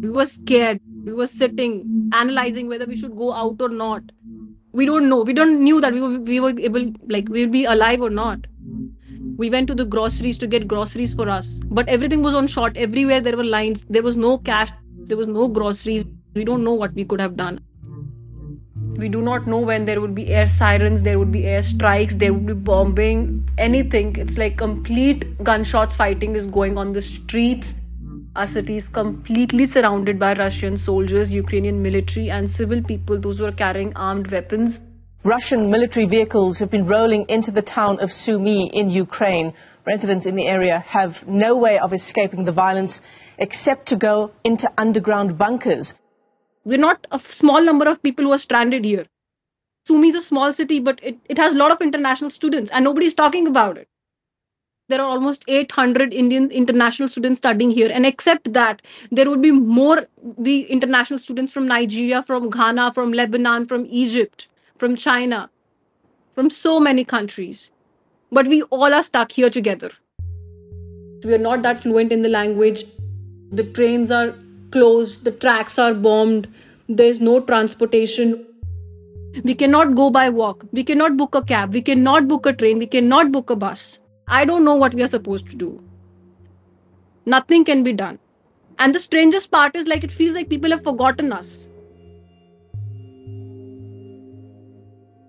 We 0.00 0.10
were 0.10 0.24
scared. 0.26 0.80
We 1.03 1.13
were 1.13 1.27
sitting, 1.27 2.09
analyzing 2.13 2.67
whether 2.67 2.85
we 2.85 2.95
should 2.95 3.15
go 3.17 3.33
out 3.33 3.61
or 3.61 3.69
not. 3.69 4.03
We 4.71 4.85
don't 4.85 5.09
know. 5.09 5.21
We 5.21 5.33
don't 5.33 5.59
knew 5.59 5.81
that 5.81 5.93
we 5.93 6.01
were, 6.01 6.19
we 6.19 6.39
were 6.39 6.57
able, 6.57 6.93
like, 7.09 7.27
we'll 7.29 7.49
be 7.49 7.65
alive 7.65 8.01
or 8.01 8.09
not. 8.09 8.39
We 9.37 9.49
went 9.49 9.67
to 9.67 9.75
the 9.75 9.85
groceries 9.85 10.37
to 10.39 10.47
get 10.47 10.67
groceries 10.67 11.13
for 11.13 11.27
us, 11.29 11.59
but 11.65 11.89
everything 11.89 12.21
was 12.21 12.33
on 12.35 12.47
short. 12.47 12.77
Everywhere 12.77 13.19
there 13.19 13.35
were 13.35 13.43
lines. 13.43 13.85
There 13.89 14.03
was 14.03 14.15
no 14.15 14.37
cash. 14.37 14.69
There 14.95 15.17
was 15.17 15.27
no 15.27 15.47
groceries. 15.47 16.05
We 16.33 16.43
don't 16.43 16.63
know 16.63 16.73
what 16.73 16.93
we 16.93 17.03
could 17.03 17.19
have 17.19 17.35
done. 17.35 17.59
We 18.95 19.09
do 19.09 19.21
not 19.21 19.47
know 19.47 19.57
when 19.57 19.85
there 19.85 19.99
would 19.99 20.13
be 20.15 20.27
air 20.27 20.47
sirens, 20.47 21.01
there 21.01 21.17
would 21.17 21.31
be 21.31 21.45
air 21.45 21.63
strikes, 21.63 22.15
there 22.15 22.31
would 22.31 22.45
be 22.45 22.53
bombing, 22.53 23.49
anything. 23.57 24.15
It's 24.15 24.37
like 24.37 24.55
complete 24.55 25.43
gunshots 25.43 25.95
fighting 25.95 26.35
is 26.35 26.45
going 26.45 26.77
on 26.77 26.93
the 26.93 27.01
streets. 27.01 27.73
Our 28.35 28.47
city 28.47 28.77
is 28.77 28.89
completely 28.89 29.67
surrounded 29.67 30.17
by 30.17 30.33
Russian 30.33 30.75
soldiers, 30.75 31.31
Ukrainian 31.31 31.83
military, 31.83 32.31
and 32.31 32.49
civil 32.49 32.81
people, 32.81 33.19
those 33.21 33.37
who 33.37 33.45
are 33.45 33.51
carrying 33.51 33.95
armed 33.95 34.31
weapons. 34.31 34.79
Russian 35.23 35.69
military 35.69 36.07
vehicles 36.07 36.57
have 36.57 36.71
been 36.71 36.87
rolling 36.87 37.27
into 37.29 37.51
the 37.51 37.61
town 37.61 37.99
of 37.99 38.11
Sumy 38.11 38.71
in 38.73 38.89
Ukraine. 38.89 39.53
Residents 39.85 40.25
in 40.25 40.35
the 40.35 40.47
area 40.47 40.79
have 40.79 41.27
no 41.27 41.55
way 41.55 41.77
of 41.77 41.93
escaping 41.93 42.43
the 42.43 42.51
violence 42.51 42.99
except 43.37 43.85
to 43.89 43.95
go 43.95 44.31
into 44.43 44.67
underground 44.79 45.37
bunkers. 45.37 45.93
We're 46.65 46.79
not 46.79 47.05
a 47.11 47.19
small 47.19 47.61
number 47.61 47.87
of 47.87 48.01
people 48.01 48.25
who 48.25 48.31
are 48.31 48.39
stranded 48.39 48.83
here. 48.83 49.05
Sumy 49.87 50.09
is 50.09 50.15
a 50.15 50.21
small 50.21 50.51
city, 50.51 50.79
but 50.79 50.99
it, 51.03 51.17
it 51.29 51.37
has 51.37 51.53
a 51.53 51.57
lot 51.57 51.71
of 51.71 51.81
international 51.81 52.31
students, 52.31 52.71
and 52.71 52.83
nobody's 52.83 53.13
talking 53.13 53.45
about 53.45 53.77
it. 53.77 53.87
There 54.89 55.01
are 55.01 55.07
almost 55.07 55.45
800 55.47 56.13
Indian 56.13 56.51
international 56.51 57.07
students 57.07 57.37
studying 57.37 57.71
here, 57.71 57.89
and 57.91 58.05
except 58.05 58.51
that, 58.53 58.81
there 59.11 59.29
would 59.29 59.41
be 59.41 59.51
more 59.51 60.07
the 60.37 60.63
international 60.63 61.19
students 61.19 61.53
from 61.53 61.67
Nigeria, 61.67 62.21
from 62.21 62.49
Ghana, 62.49 62.91
from 62.91 63.13
Lebanon, 63.13 63.65
from 63.65 63.85
Egypt, 63.89 64.49
from 64.77 64.97
China, 64.97 65.49
from 66.31 66.49
so 66.49 66.81
many 66.81 67.05
countries. 67.05 67.71
But 68.29 68.47
we 68.47 68.61
all 68.63 68.93
are 68.93 69.03
stuck 69.03 69.31
here 69.31 69.49
together. 69.49 69.91
We 71.23 71.33
are 71.33 71.37
not 71.37 71.61
that 71.61 71.79
fluent 71.79 72.11
in 72.11 72.21
the 72.21 72.29
language. 72.29 72.83
The 73.51 73.63
trains 73.63 74.11
are 74.11 74.35
closed, 74.71 75.23
the 75.23 75.31
tracks 75.31 75.79
are 75.79 75.93
bombed, 75.93 76.53
there's 76.89 77.21
no 77.21 77.39
transportation. 77.39 78.45
We 79.43 79.55
cannot 79.55 79.95
go 79.95 80.09
by 80.09 80.29
walk, 80.29 80.65
we 80.73 80.83
cannot 80.83 81.15
book 81.15 81.35
a 81.35 81.41
cab, 81.41 81.73
we 81.73 81.81
cannot 81.81 82.27
book 82.27 82.45
a 82.45 82.53
train, 82.53 82.79
we 82.79 82.87
cannot 82.87 83.31
book 83.31 83.49
a 83.49 83.55
bus. 83.55 83.99
I 84.27 84.45
don't 84.45 84.63
know 84.63 84.75
what 84.75 84.93
we 84.93 85.03
are 85.03 85.07
supposed 85.07 85.49
to 85.49 85.55
do. 85.55 85.83
Nothing 87.25 87.63
can 87.63 87.83
be 87.83 87.93
done. 87.93 88.19
And 88.79 88.95
the 88.95 88.99
strangest 88.99 89.51
part 89.51 89.75
is 89.75 89.87
like 89.87 90.03
it 90.03 90.11
feels 90.11 90.35
like 90.35 90.49
people 90.49 90.71
have 90.71 90.83
forgotten 90.83 91.31
us. 91.31 91.69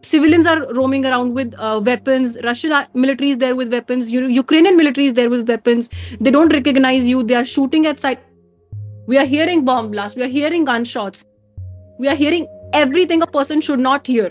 Civilians 0.02 0.46
are 0.46 0.72
roaming 0.74 1.06
around 1.06 1.34
with 1.34 1.54
uh, 1.58 1.80
weapons. 1.82 2.36
Russian 2.44 2.86
military 2.94 3.30
is 3.30 3.38
there 3.38 3.56
with 3.56 3.72
weapons. 3.72 4.12
Ukrainian 4.12 4.76
military 4.76 5.06
is 5.06 5.14
there 5.14 5.30
with 5.30 5.48
weapons. 5.48 5.88
They 6.20 6.30
don't 6.30 6.52
recognize 6.52 7.06
you. 7.06 7.22
They 7.22 7.34
are 7.34 7.44
shooting 7.44 7.86
at 7.86 7.98
sight. 8.00 8.20
We 9.06 9.18
are 9.18 9.24
hearing 9.24 9.64
bomb 9.64 9.90
blasts. 9.90 10.16
We 10.16 10.22
are 10.22 10.28
hearing 10.28 10.64
gunshots. 10.64 11.24
We 11.98 12.08
are 12.08 12.14
hearing 12.14 12.46
everything 12.72 13.22
a 13.22 13.26
person 13.26 13.60
should 13.60 13.80
not 13.80 14.06
hear. 14.06 14.30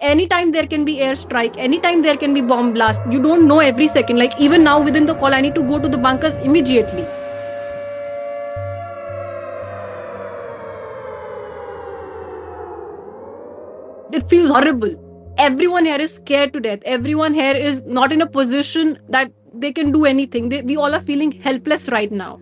Anytime 0.00 0.52
there 0.52 0.64
can 0.64 0.84
be 0.84 0.98
airstrike, 0.98 1.56
anytime 1.58 2.02
there 2.02 2.16
can 2.16 2.32
be 2.32 2.40
bomb 2.40 2.72
blast. 2.72 3.00
You 3.10 3.20
don't 3.20 3.48
know 3.48 3.58
every 3.58 3.88
second. 3.88 4.16
Like 4.16 4.40
even 4.40 4.62
now 4.62 4.80
within 4.80 5.06
the 5.06 5.14
call, 5.16 5.34
I 5.34 5.40
need 5.40 5.56
to 5.56 5.62
go 5.62 5.80
to 5.80 5.88
the 5.88 5.98
bunkers 5.98 6.36
immediately. 6.36 7.02
It 14.12 14.22
feels 14.28 14.50
horrible. 14.50 15.34
Everyone 15.36 15.84
here 15.84 16.00
is 16.00 16.14
scared 16.14 16.52
to 16.52 16.60
death. 16.60 16.78
Everyone 16.84 17.34
here 17.34 17.56
is 17.56 17.82
not 17.84 18.12
in 18.12 18.20
a 18.20 18.26
position 18.26 19.00
that 19.08 19.32
they 19.52 19.72
can 19.72 19.90
do 19.90 20.04
anything. 20.04 20.48
They, 20.48 20.62
we 20.62 20.76
all 20.76 20.94
are 20.94 21.00
feeling 21.00 21.32
helpless 21.32 21.88
right 21.88 22.12
now. 22.12 22.38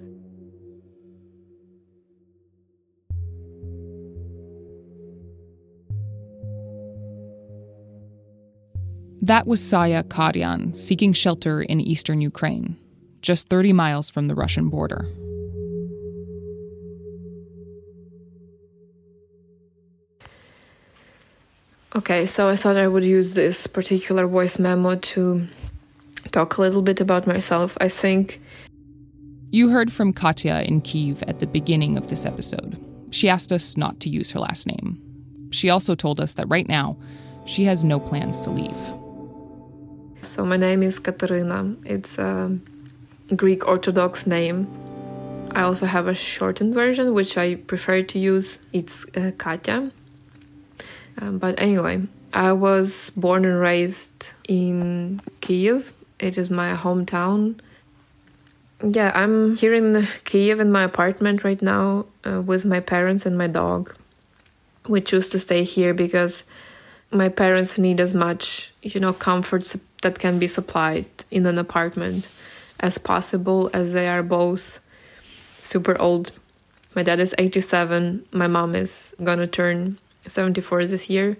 That 9.26 9.48
was 9.48 9.60
Saya 9.60 10.04
Kadyan 10.04 10.72
seeking 10.72 11.12
shelter 11.12 11.60
in 11.60 11.80
eastern 11.80 12.20
Ukraine, 12.20 12.76
just 13.22 13.48
30 13.48 13.72
miles 13.72 14.08
from 14.08 14.28
the 14.28 14.36
Russian 14.36 14.68
border. 14.68 15.04
Okay, 21.96 22.24
so 22.26 22.46
I 22.46 22.54
thought 22.54 22.76
I 22.76 22.86
would 22.86 23.02
use 23.02 23.34
this 23.34 23.66
particular 23.66 24.28
voice 24.28 24.60
memo 24.60 24.94
to 24.94 25.48
talk 26.30 26.58
a 26.58 26.60
little 26.60 26.82
bit 26.82 27.00
about 27.00 27.26
myself. 27.26 27.76
I 27.80 27.88
think. 27.88 28.40
You 29.50 29.70
heard 29.70 29.90
from 29.92 30.12
Katya 30.12 30.62
in 30.62 30.82
Kiev 30.82 31.24
at 31.24 31.40
the 31.40 31.48
beginning 31.48 31.96
of 31.96 32.06
this 32.06 32.26
episode. 32.26 32.78
She 33.10 33.28
asked 33.28 33.50
us 33.50 33.76
not 33.76 33.98
to 34.02 34.08
use 34.08 34.30
her 34.30 34.38
last 34.38 34.68
name. 34.68 35.02
She 35.50 35.68
also 35.68 35.96
told 35.96 36.20
us 36.20 36.34
that 36.34 36.48
right 36.48 36.68
now, 36.68 36.96
she 37.44 37.64
has 37.64 37.84
no 37.84 37.98
plans 37.98 38.40
to 38.42 38.50
leave. 38.50 39.05
So, 40.26 40.44
my 40.44 40.56
name 40.56 40.82
is 40.82 40.98
Katerina. 40.98 41.76
It's 41.84 42.18
a 42.18 42.58
Greek 43.34 43.66
Orthodox 43.66 44.26
name. 44.26 44.66
I 45.52 45.62
also 45.62 45.86
have 45.86 46.08
a 46.08 46.14
shortened 46.14 46.74
version, 46.74 47.14
which 47.14 47.38
I 47.38 47.54
prefer 47.54 48.02
to 48.02 48.18
use. 48.18 48.58
It's 48.72 49.06
uh, 49.16 49.30
Katya. 49.38 49.90
Um, 51.18 51.38
but 51.38 51.58
anyway, 51.58 52.02
I 52.34 52.52
was 52.52 53.10
born 53.10 53.44
and 53.44 53.58
raised 53.58 54.28
in 54.48 55.22
Kiev, 55.40 55.94
it 56.18 56.36
is 56.36 56.50
my 56.50 56.74
hometown. 56.74 57.58
Yeah, 58.82 59.12
I'm 59.14 59.56
here 59.56 59.72
in 59.72 60.06
Kiev 60.24 60.60
in 60.60 60.70
my 60.72 60.82
apartment 60.82 61.44
right 61.44 61.62
now 61.62 62.06
uh, 62.24 62.42
with 62.42 62.64
my 62.64 62.80
parents 62.80 63.24
and 63.24 63.38
my 63.38 63.46
dog. 63.46 63.94
We 64.88 65.00
choose 65.00 65.28
to 65.30 65.38
stay 65.38 65.62
here 65.62 65.94
because 65.94 66.44
my 67.10 67.28
parents 67.28 67.78
need 67.78 68.00
as 68.00 68.12
much, 68.12 68.74
you 68.82 69.00
know, 69.00 69.12
comforts 69.12 69.76
that 70.06 70.18
can 70.18 70.38
be 70.38 70.48
supplied 70.48 71.10
in 71.30 71.46
an 71.46 71.58
apartment 71.58 72.28
as 72.78 72.98
possible 72.98 73.70
as 73.72 73.92
they 73.92 74.06
are 74.08 74.22
both 74.22 74.78
super 75.62 76.00
old. 76.00 76.32
My 76.94 77.02
dad 77.02 77.18
is 77.20 77.34
87, 77.36 78.24
my 78.32 78.46
mom 78.46 78.74
is 78.74 79.14
gonna 79.22 79.46
turn 79.46 79.98
74 80.22 80.86
this 80.86 81.10
year. 81.10 81.36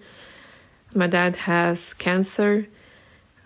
My 0.95 1.07
dad 1.07 1.37
has 1.51 1.95
cancer 1.95 2.67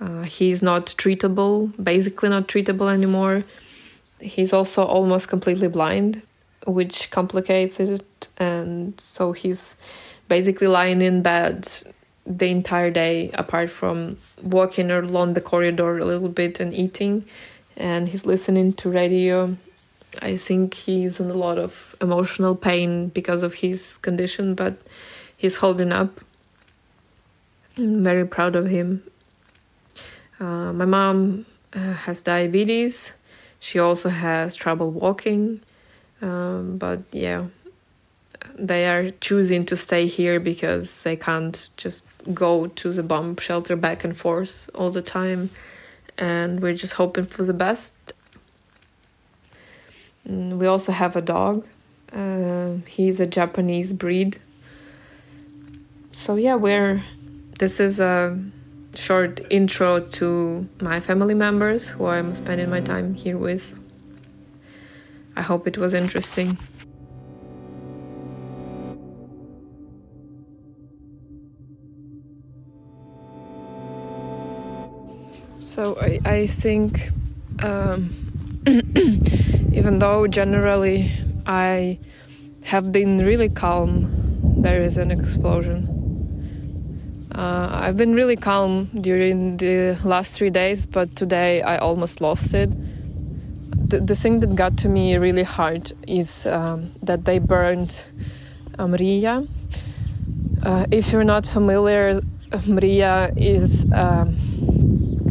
uh, 0.01 0.23
he's 0.23 0.63
not 0.63 0.87
treatable, 0.87 1.73
basically 1.83 2.31
not 2.31 2.49
treatable 2.49 2.93
anymore. 2.93 3.45
He's 4.19 4.53
also 4.53 4.83
almost 4.83 5.29
completely 5.29 5.69
blind, 5.69 6.23
which 6.67 7.11
complicates 7.11 7.79
it. 7.79 8.29
And 8.39 8.99
so 8.99 9.33
he's 9.33 9.77
basically 10.29 10.69
lying 10.69 11.03
in 11.03 11.21
bed 11.21 11.69
the 12.27 12.49
entire 12.49 12.91
day, 12.91 13.31
apart 13.35 13.71
from 13.71 14.19
walking 14.43 14.91
along 14.91 15.35
the 15.35 15.41
corridor 15.41 15.99
a 15.99 16.05
little 16.05 16.29
bit 16.29 16.61
and 16.61 16.75
eating. 16.75 17.25
And 17.77 18.09
he's 18.09 18.27
listening 18.27 18.75
to 18.75 18.91
radio. 18.91 19.57
I 20.21 20.37
think 20.37 20.75
he's 20.75 21.21
in 21.21 21.31
a 21.31 21.35
lot 21.35 21.59
of 21.59 21.97
emotional 22.01 22.57
pain 22.57 23.09
because 23.09 23.43
of 23.43 23.55
his 23.55 23.97
condition, 23.99 24.55
but 24.55 24.77
he's 25.37 25.57
holding 25.59 25.93
up. 25.93 26.21
I'm 27.77 28.05
very 28.05 28.27
proud 28.27 28.57
of 28.57 28.67
him 28.67 29.03
uh, 30.41 30.73
my 30.73 30.87
mom 30.87 31.45
uh, 31.75 31.93
has 31.93 32.23
diabetes. 32.23 33.13
She 33.61 33.79
also 33.79 34.09
has 34.09 34.57
trouble 34.57 34.91
walking. 34.91 35.61
Um, 36.23 36.79
but 36.79 37.03
yeah, 37.13 37.47
they 38.59 38.87
are 38.89 39.11
choosing 39.11 39.65
to 39.67 39.77
stay 39.77 40.07
here 40.07 40.41
because 40.41 41.03
they 41.03 41.17
can't 41.17 41.69
just 41.77 42.05
go 42.35 42.67
to 42.67 42.93
the 42.93 43.03
bomb 43.03 43.37
shelter 43.37 43.77
back 43.77 44.05
and 44.05 44.17
forth 44.17 44.69
all 44.75 44.91
the 44.91 45.03
time. 45.03 45.51
And 46.19 46.61
we're 46.61 46.75
just 46.75 46.95
hoping 46.95 47.27
for 47.27 47.43
the 47.43 47.55
best. 47.55 47.93
Mm, 50.29 50.59
we 50.59 50.67
also 50.67 50.93
have 50.93 51.17
a 51.17 51.23
dog. 51.23 51.67
Uh, 52.13 52.77
he's 52.87 53.21
a 53.21 53.27
Japanese 53.27 53.93
breed. 53.93 54.39
So 56.13 56.37
yeah, 56.37 56.57
we're. 56.57 57.03
This 57.59 57.79
is 57.79 58.01
a 58.01 58.39
short 58.95 59.41
intro 59.51 60.01
to 60.01 60.67
my 60.81 60.99
family 60.99 61.35
members 61.35 61.89
who 61.89 62.07
I'm 62.07 62.35
spending 62.35 62.71
my 62.71 62.81
time 62.81 63.15
here 63.15 63.39
with. 63.39 63.79
I 65.37 65.43
hope 65.43 65.67
it 65.67 65.79
was 65.79 65.95
interesting. 65.95 66.59
So 75.71 75.97
I, 76.01 76.19
I 76.25 76.47
think 76.49 77.11
um, 77.63 78.11
even 79.73 80.01
though 80.01 80.27
generally 80.27 81.13
I 81.47 82.01
have 82.65 82.91
been 82.91 83.25
really 83.25 83.49
calm, 83.49 84.11
there 84.63 84.83
is 84.83 84.97
an 84.97 85.13
explosion 85.13 85.87
Uh, 87.31 87.69
I've 87.85 87.97
been 87.97 88.15
really 88.17 88.35
calm 88.35 88.91
during 89.01 89.59
the 89.59 89.97
last 90.03 90.37
three 90.37 90.51
days, 90.51 90.87
but 90.87 91.15
today 91.15 91.63
I 91.63 91.79
almost 91.79 92.21
lost 92.21 92.53
it. 92.53 92.71
The, 93.91 94.01
the 94.01 94.17
thing 94.17 94.41
that 94.41 94.57
got 94.57 94.77
to 94.79 94.89
me 94.89 95.17
really 95.19 95.45
hard 95.45 95.93
is 96.09 96.47
um, 96.47 96.91
that 97.05 97.25
they 97.25 97.39
burned 97.39 98.05
Mriya. 98.77 99.47
Uh, 100.65 100.87
if 100.91 101.13
you're 101.13 101.31
not 101.35 101.47
familiar, 101.47 102.21
Mriya 102.67 103.33
is 103.37 103.87
um, 103.95 104.50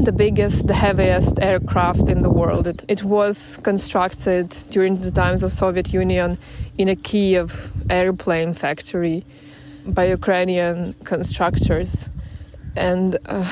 the 0.10 0.18
biggest, 0.18 0.66
the 0.66 0.74
heaviest 0.74 1.40
aircraft 1.40 2.10
in 2.10 2.24
the 2.24 2.32
world. 2.32 2.66
It, 2.66 2.84
it, 2.88 3.04
was 3.04 3.58
constructed 3.62 4.50
during 4.72 5.02
the 5.02 5.12
times 5.12 5.44
of 5.44 5.54
Soviet 5.54 5.94
Union 5.94 6.40
in 6.80 6.90
a 6.90 6.96
Kiev 6.96 7.72
airplane 7.92 8.56
factory 8.56 9.24
by 9.86 10.06
Ukrainian 10.06 10.96
constructors. 11.04 12.10
And 12.76 13.20
uh, 13.28 13.46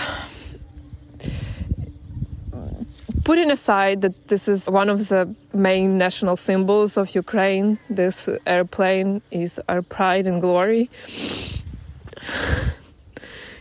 putting 3.24 3.52
aside 3.52 4.02
that 4.02 4.16
this 4.28 4.48
is 4.48 4.68
one 4.68 4.90
of 4.90 5.10
the 5.10 5.36
main 5.54 6.00
national 6.00 6.38
symbols 6.38 6.98
of 6.98 7.14
Ukraine, 7.14 7.78
this 7.88 8.28
airplane 8.48 9.22
is 9.30 9.60
our 9.70 9.84
pride 9.84 10.26
and 10.26 10.42
glory. 10.42 10.90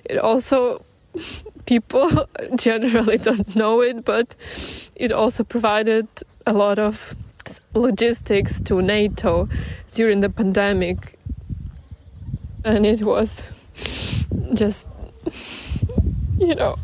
It 0.06 0.16
also, 0.16 0.82
people 1.66 2.28
generally 2.56 3.18
don't 3.18 3.54
know 3.54 3.80
it, 3.80 4.04
but 4.04 4.34
it 4.94 5.12
also 5.12 5.44
provided 5.44 6.08
a 6.46 6.52
lot 6.52 6.78
of 6.78 7.14
logistics 7.74 8.60
to 8.60 8.80
NATO 8.80 9.48
during 9.94 10.20
the 10.20 10.30
pandemic. 10.30 11.18
And 12.64 12.84
it 12.84 13.02
was 13.02 13.42
just 14.54 14.86
you 16.38 16.54
know 16.54 16.76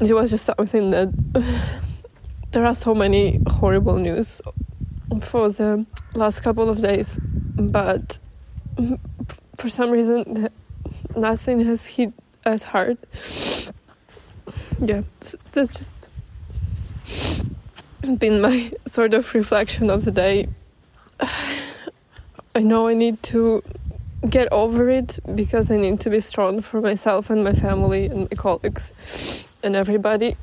it 0.00 0.12
was 0.12 0.30
just 0.30 0.44
something 0.44 0.90
that 0.90 1.08
there 2.50 2.64
are 2.64 2.74
so 2.74 2.94
many 2.94 3.40
horrible 3.46 3.96
news 3.96 4.42
for 5.20 5.48
the 5.48 5.86
last 6.14 6.40
couple 6.40 6.68
of 6.68 6.80
days 6.80 7.18
but 7.56 8.18
mm, 8.76 8.98
for 9.56 9.68
some 9.68 9.90
reason 9.90 10.48
nothing 11.16 11.64
has 11.64 11.86
hit 11.86 12.12
as 12.44 12.62
hard 12.64 12.98
yeah 14.80 15.02
that's 15.52 15.78
just 15.78 15.90
been 18.18 18.40
my 18.40 18.70
sort 18.86 19.14
of 19.14 19.34
reflection 19.34 19.90
of 19.90 20.04
the 20.04 20.10
day 20.10 20.48
I 22.56 22.60
know 22.60 22.86
I 22.86 22.94
need 22.94 23.20
to 23.24 23.64
get 24.28 24.50
over 24.52 24.88
it 24.88 25.18
because 25.34 25.70
I 25.70 25.76
need 25.76 26.00
to 26.00 26.10
be 26.10 26.20
strong 26.20 26.60
for 26.60 26.80
myself 26.80 27.30
and 27.30 27.42
my 27.42 27.52
family 27.52 28.06
and 28.06 28.30
my 28.30 28.36
colleagues 28.36 29.44
and 29.62 29.74
everybody 29.74 30.36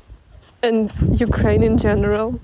and 0.62 0.92
Ukraine 1.18 1.62
in 1.62 1.78
general. 1.78 2.38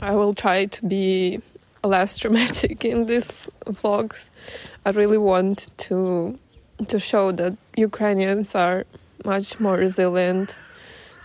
I 0.00 0.14
will 0.14 0.34
try 0.34 0.66
to 0.66 0.86
be 0.86 1.40
less 1.82 2.18
dramatic 2.22 2.84
in 2.84 3.06
these 3.06 3.48
vlogs. 3.66 4.30
I 4.84 4.90
really 4.90 5.18
want 5.18 5.70
to 5.88 6.38
to 6.88 6.98
show 6.98 7.30
that 7.32 7.58
Ukrainians 7.76 8.54
are 8.54 8.84
much 9.24 9.60
more 9.60 9.76
resilient 9.76 10.56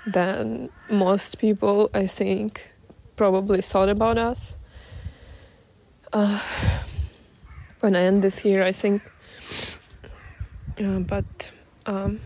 than 0.05 0.69
most 0.89 1.39
people 1.39 1.89
I 1.93 2.07
think 2.07 2.73
probably 3.15 3.61
thought 3.61 3.87
about 3.87 4.17
us 4.17 4.55
uh, 6.11 6.39
when 7.79 7.95
I 7.95 8.01
end 8.03 8.23
this 8.23 8.37
here, 8.37 8.63
I 8.63 8.71
think. 8.71 9.01
Uh, 10.79 10.99
but 10.99 11.51
um, 11.85 12.19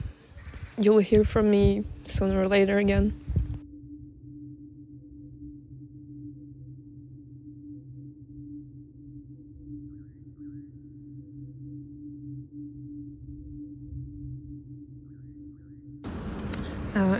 you'll 0.77 0.99
hear 0.99 1.23
from 1.23 1.51
me 1.51 1.83
sooner 2.05 2.41
or 2.41 2.47
later 2.47 2.77
again. 2.77 3.19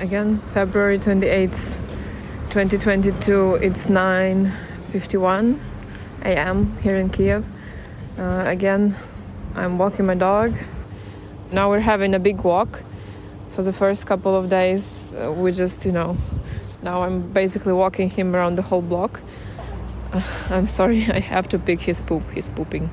Again, 0.10 0.40
February 0.54 0.98
28th, 0.98 1.76
2022, 2.50 3.60
it's 3.62 3.90
9.51 3.90 5.60
a.m. 6.24 6.78
here 6.78 6.96
in 6.96 7.12
Kiev. 7.12 7.46
Uh, 8.18 8.44
again, 8.48 8.96
I'm 9.54 9.78
walking 9.78 10.08
my 10.08 10.16
dog. 10.16 10.56
Now 11.52 11.70
we're 11.70 11.82
having 11.82 12.16
a 12.16 12.20
big 12.20 12.42
walk. 12.42 12.82
For 13.50 13.62
the 13.62 13.72
first 13.72 14.08
couple 14.08 14.36
of 14.36 14.50
days, 14.50 15.14
uh, 15.14 15.32
we 15.32 15.52
just, 15.52 15.86
you 15.86 15.92
know, 15.92 16.18
now 16.82 17.04
I'm 17.04 17.32
basically 17.32 17.74
walking 17.74 18.10
him 18.10 18.36
around 18.36 18.56
the 18.56 18.64
whole 18.64 18.82
block. 18.82 19.22
Uh, 20.12 20.24
I'm 20.50 20.66
sorry, 20.66 21.04
I 21.14 21.20
have 21.20 21.48
to 21.50 21.60
pick 21.60 21.82
his 21.82 22.02
poop. 22.02 22.24
He's 22.34 22.50
pooping. 22.50 22.90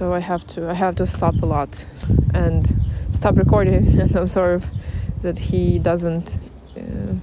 So 0.00 0.14
I 0.14 0.20
have 0.20 0.46
to 0.54 0.70
I 0.70 0.72
have 0.72 0.96
to 0.96 1.06
stop 1.06 1.42
a 1.42 1.44
lot 1.44 1.84
and 2.32 2.66
stop 3.12 3.36
recording 3.36 4.00
and 4.00 4.16
observe 4.16 4.64
that 5.20 5.36
he 5.38 5.78
doesn't 5.78 6.38
uh, 6.74 7.16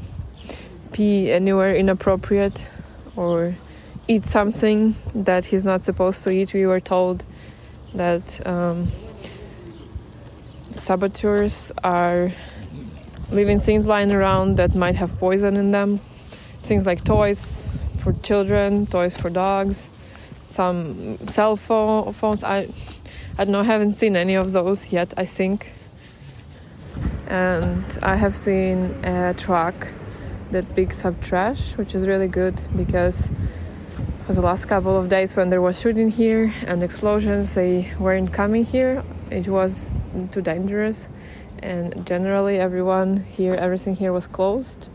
pee 0.91 1.31
anywhere 1.31 1.75
inappropriate 1.75 2.69
or 3.15 3.55
eat 4.07 4.25
something 4.25 4.93
that 5.15 5.45
he's 5.45 5.65
not 5.65 5.81
supposed 5.81 6.23
to 6.25 6.29
eat. 6.29 6.53
We 6.53 6.67
were 6.67 6.79
told 6.79 7.23
that 7.95 8.45
um, 8.45 8.89
saboteurs 10.69 11.71
are 11.83 12.31
leaving 13.31 13.59
things 13.59 13.87
lying 13.87 14.11
around 14.11 14.57
that 14.57 14.75
might 14.75 14.97
have 14.97 15.17
poison 15.17 15.57
in 15.57 15.71
them. 15.71 15.97
Things 16.61 16.85
like 16.85 17.03
toys 17.03 17.67
for 17.97 18.13
children, 18.13 18.85
toys 18.85 19.17
for 19.17 19.31
dogs, 19.31 19.89
some 20.47 21.17
cell 21.27 21.55
phone, 21.55 22.13
phones. 22.13 22.43
I, 22.43 22.67
I 23.37 23.45
don't 23.45 23.51
know, 23.51 23.59
I 23.59 23.63
haven't 23.63 23.93
seen 23.93 24.15
any 24.15 24.35
of 24.35 24.51
those 24.51 24.91
yet, 24.91 25.13
I 25.17 25.25
think 25.25 25.73
and 27.27 27.97
I 28.01 28.15
have 28.15 28.33
seen 28.33 28.95
a 29.03 29.33
truck 29.33 29.93
that 30.51 30.75
picks 30.75 31.03
up 31.03 31.21
trash, 31.21 31.77
which 31.77 31.93
is 31.93 32.07
really 32.07 32.29
good 32.29 32.59
because 32.75 33.29
for 34.25 34.33
the 34.33 34.41
last 34.41 34.65
couple 34.65 34.95
of 34.95 35.09
days 35.09 35.35
when 35.35 35.49
there 35.49 35.61
was 35.61 35.79
shooting 35.79 36.09
here 36.09 36.53
and 36.65 36.83
explosions, 36.83 37.53
they 37.53 37.91
weren't 37.99 38.31
coming 38.31 38.63
here. 38.63 39.03
It 39.29 39.47
was 39.49 39.97
too 40.31 40.41
dangerous, 40.41 41.09
and 41.59 42.05
generally 42.05 42.59
everyone 42.59 43.17
here, 43.17 43.53
everything 43.53 43.95
here 43.95 44.13
was 44.13 44.27
closed, 44.27 44.89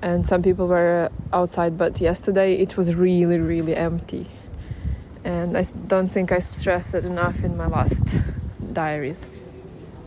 and 0.00 0.24
some 0.24 0.42
people 0.42 0.68
were 0.68 1.10
outside. 1.32 1.76
But 1.76 2.00
yesterday 2.00 2.54
it 2.54 2.76
was 2.76 2.94
really, 2.94 3.38
really 3.38 3.74
empty, 3.74 4.28
and 5.24 5.56
I 5.56 5.64
don't 5.86 6.08
think 6.08 6.32
I 6.32 6.40
stressed 6.40 6.94
it 6.94 7.04
enough 7.04 7.44
in 7.44 7.56
my 7.56 7.66
last 7.66 8.18
diaries. 8.72 9.28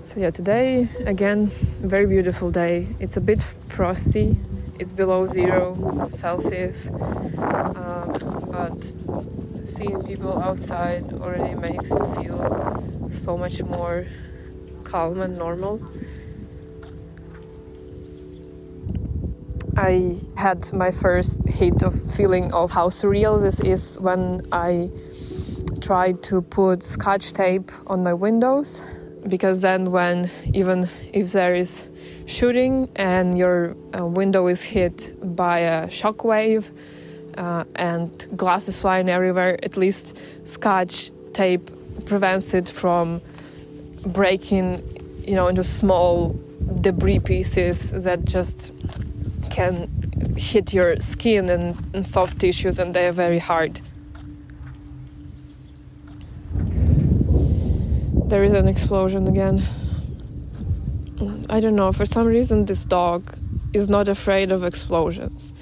So 0.04 0.20
yeah, 0.20 0.30
today 0.30 0.88
again, 1.06 1.48
very 1.48 2.06
beautiful 2.06 2.52
day. 2.52 2.88
It's 3.00 3.18
a 3.18 3.22
bit 3.22 3.42
frosty. 3.42 4.38
It's 4.78 4.94
below 4.94 5.26
zero 5.26 6.10
Celsius, 6.12 6.90
uh, 6.90 8.06
but 8.52 8.94
seeing 9.66 10.04
people 10.04 10.38
outside 10.38 11.12
already 11.14 11.56
makes 11.56 11.90
you 11.90 12.06
feel 12.16 13.10
so 13.10 13.38
much 13.38 13.64
more 13.64 14.06
calm 14.84 15.22
and 15.22 15.38
normal. 15.38 15.82
I 19.78 20.16
had 20.38 20.72
my 20.74 20.90
first 20.90 21.38
hit 21.48 21.84
of 21.84 22.14
feeling 22.14 22.54
of 22.54 22.72
how 22.72 22.88
surreal 22.88 23.42
this 23.42 23.60
is 23.60 24.00
when 24.00 24.48
I 24.52 24.90
tried 25.82 26.24
to 26.24 26.42
put 26.42 26.82
scotch 26.82 27.34
tape 27.34 27.72
on 27.88 28.02
my 28.02 28.14
windows 28.14 28.82
because 29.28 29.60
then 29.62 29.92
when 29.92 30.30
even 30.54 30.88
if 31.12 31.34
there 31.34 31.54
is 31.56 31.88
shooting 32.26 32.88
and 32.96 33.38
your 33.38 33.76
uh, 33.98 34.06
window 34.06 34.48
is 34.48 34.64
hit 34.64 35.14
by 35.36 35.60
a 35.60 35.90
shock 35.90 36.24
wave 36.24 36.72
uh, 37.38 37.66
and 37.76 38.38
glass 38.38 38.70
is 38.70 38.80
flying 38.80 39.10
everywhere 39.10 39.60
at 39.64 39.76
least 39.76 40.18
scotch 40.48 41.12
tape 41.34 41.70
prevents 42.06 42.54
it 42.54 42.70
from 42.70 43.22
breaking 44.06 44.82
you 45.28 45.36
know 45.36 45.48
into 45.48 45.64
small 45.64 46.40
debris 46.82 47.20
pieces 47.20 47.92
that 48.06 48.24
just 48.24 48.72
can 49.58 49.74
hit 50.38 50.74
your 50.74 50.92
skin 51.02 51.50
and, 51.50 51.66
and 51.96 52.08
soft 52.08 52.36
tissues 52.40 52.78
and 52.80 52.94
they 52.94 53.06
are 53.08 53.18
very 53.26 53.40
hard 53.40 53.74
there 58.28 58.44
is 58.44 58.54
an 58.54 58.68
explosion 58.68 59.28
again. 59.28 59.62
I 61.50 61.60
don't 61.60 61.76
know, 61.76 61.92
for 61.92 62.06
some 62.06 62.28
reason, 62.28 62.66
this 62.66 62.84
dog 62.84 63.38
is 63.74 63.88
not 63.88 64.08
afraid 64.08 64.52
of 64.52 64.64
explosions. 64.64 65.54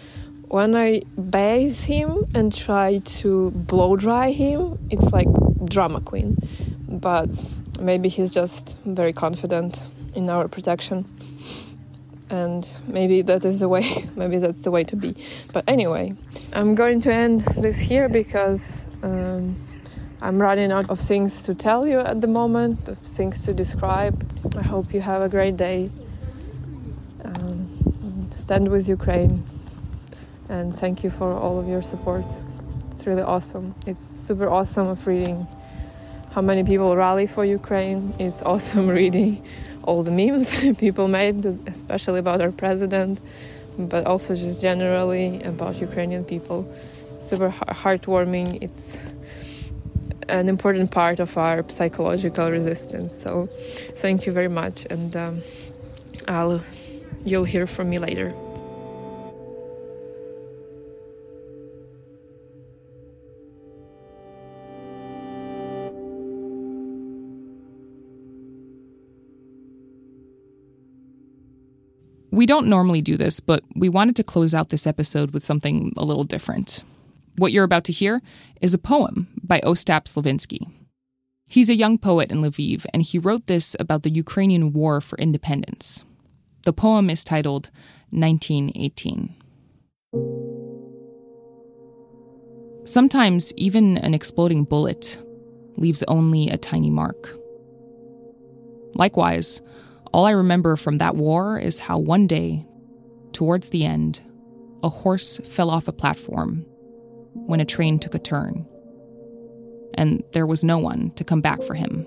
When 0.47 0.75
I 0.75 1.01
bathe 1.29 1.79
him 1.81 2.25
and 2.33 2.55
try 2.55 2.99
to 3.21 3.51
blow 3.51 3.95
dry 3.95 4.31
him, 4.31 4.79
it's 4.89 5.11
like 5.11 5.27
drama 5.65 5.99
queen. 6.01 6.37
But 6.87 7.29
maybe 7.79 8.07
he's 8.09 8.29
just 8.29 8.77
very 8.85 9.13
confident 9.13 9.85
in 10.15 10.29
our 10.29 10.47
protection. 10.47 11.05
And 12.29 12.67
maybe 12.87 13.21
that 13.21 13.45
is 13.45 13.59
the 13.59 13.69
way, 13.69 13.83
maybe 14.15 14.37
that's 14.37 14.61
the 14.61 14.71
way 14.71 14.83
to 14.85 14.95
be. 14.95 15.15
But 15.51 15.63
anyway, 15.67 16.15
I'm 16.53 16.75
going 16.75 17.01
to 17.01 17.13
end 17.13 17.41
this 17.41 17.79
here 17.79 18.09
because 18.09 18.87
um, 19.03 19.55
I'm 20.21 20.41
running 20.41 20.71
out 20.71 20.89
of 20.89 20.99
things 20.99 21.43
to 21.43 21.53
tell 21.53 21.87
you 21.87 21.99
at 21.99 22.21
the 22.21 22.27
moment, 22.27 22.87
of 22.87 22.97
things 22.97 23.43
to 23.45 23.53
describe. 23.53 24.25
I 24.57 24.61
hope 24.61 24.93
you 24.93 25.01
have 25.01 25.21
a 25.21 25.29
great 25.29 25.57
day. 25.57 25.89
Um, 27.23 28.29
stand 28.35 28.69
with 28.69 28.87
Ukraine 28.89 29.43
and 30.49 30.75
thank 30.75 31.03
you 31.03 31.09
for 31.09 31.33
all 31.33 31.59
of 31.59 31.67
your 31.67 31.81
support. 31.81 32.25
It's 32.91 33.07
really 33.07 33.21
awesome. 33.21 33.73
It's 33.87 34.01
super 34.01 34.49
awesome 34.49 34.87
of 34.87 35.07
reading 35.07 35.47
how 36.31 36.41
many 36.41 36.63
people 36.63 36.95
rally 36.95 37.27
for 37.27 37.43
Ukraine. 37.45 38.13
It's 38.19 38.41
awesome 38.53 38.87
reading 38.87 39.43
all 39.83 40.03
the 40.03 40.11
memes 40.11 40.71
people 40.77 41.07
made, 41.07 41.45
especially 41.45 42.19
about 42.19 42.41
our 42.41 42.51
president, 42.51 43.19
but 43.77 44.05
also 44.05 44.35
just 44.35 44.61
generally 44.61 45.41
about 45.43 45.79
Ukrainian 45.81 46.25
people. 46.25 46.67
Super 47.19 47.49
heartwarming. 47.49 48.61
It's 48.61 48.99
an 50.29 50.49
important 50.49 50.91
part 50.91 51.19
of 51.19 51.37
our 51.37 51.67
psychological 51.69 52.49
resistance. 52.51 53.13
So, 53.13 53.47
thank 54.03 54.25
you 54.25 54.31
very 54.31 54.49
much, 54.49 54.85
and 54.89 55.15
um, 55.15 55.41
I'll 56.27 56.61
you'll 57.25 57.45
hear 57.45 57.67
from 57.67 57.89
me 57.89 57.99
later. 57.99 58.33
We 72.33 72.47
don't 72.47 72.65
normally 72.65 73.03
do 73.03 73.15
this, 73.15 73.39
but 73.39 73.63
we 73.75 73.89
wanted 73.89 74.15
to 74.15 74.23
close 74.23 74.55
out 74.55 74.69
this 74.69 74.87
episode 74.87 75.35
with 75.35 75.43
something 75.43 75.93
a 75.95 76.03
little 76.03 76.23
different. 76.23 76.83
What 77.37 77.51
you're 77.51 77.63
about 77.63 77.83
to 77.83 77.91
hear 77.91 78.23
is 78.59 78.73
a 78.73 78.79
poem 78.79 79.27
by 79.43 79.61
Ostap 79.61 80.05
Slyvynsky. 80.05 80.67
He's 81.45 81.69
a 81.69 81.75
young 81.75 81.99
poet 81.99 82.31
in 82.31 82.41
Lviv, 82.41 82.87
and 82.91 83.03
he 83.03 83.19
wrote 83.19 83.45
this 83.45 83.75
about 83.79 84.01
the 84.01 84.09
Ukrainian 84.09 84.73
War 84.73 84.99
for 84.99 85.15
Independence. 85.19 86.05
The 86.63 86.73
poem 86.73 87.11
is 87.11 87.23
titled 87.23 87.69
1918. 88.09 89.35
Sometimes 92.85 93.53
even 93.57 93.99
an 93.99 94.15
exploding 94.15 94.63
bullet 94.63 95.23
leaves 95.77 96.03
only 96.07 96.49
a 96.49 96.57
tiny 96.57 96.89
mark. 96.89 97.29
Likewise, 98.95 99.61
all 100.13 100.25
I 100.25 100.31
remember 100.31 100.75
from 100.75 100.99
that 100.99 101.15
war 101.15 101.57
is 101.57 101.79
how 101.79 101.97
one 101.97 102.27
day, 102.27 102.65
towards 103.31 103.71
the 103.71 103.83
end, 103.83 104.21
a 104.83 104.89
horse 104.89 105.39
fell 105.39 105.71
off 105.71 105.87
a 105.87 105.93
platform 105.93 106.65
when 107.33 107.59
a 107.59 107.65
train 107.65 107.97
took 107.97 108.13
a 108.13 108.19
turn. 108.19 108.67
And 109.95 110.23
there 110.31 110.45
was 110.45 110.63
no 110.63 110.77
one 110.77 111.11
to 111.11 111.23
come 111.23 111.41
back 111.41 111.63
for 111.63 111.73
him. 111.73 112.05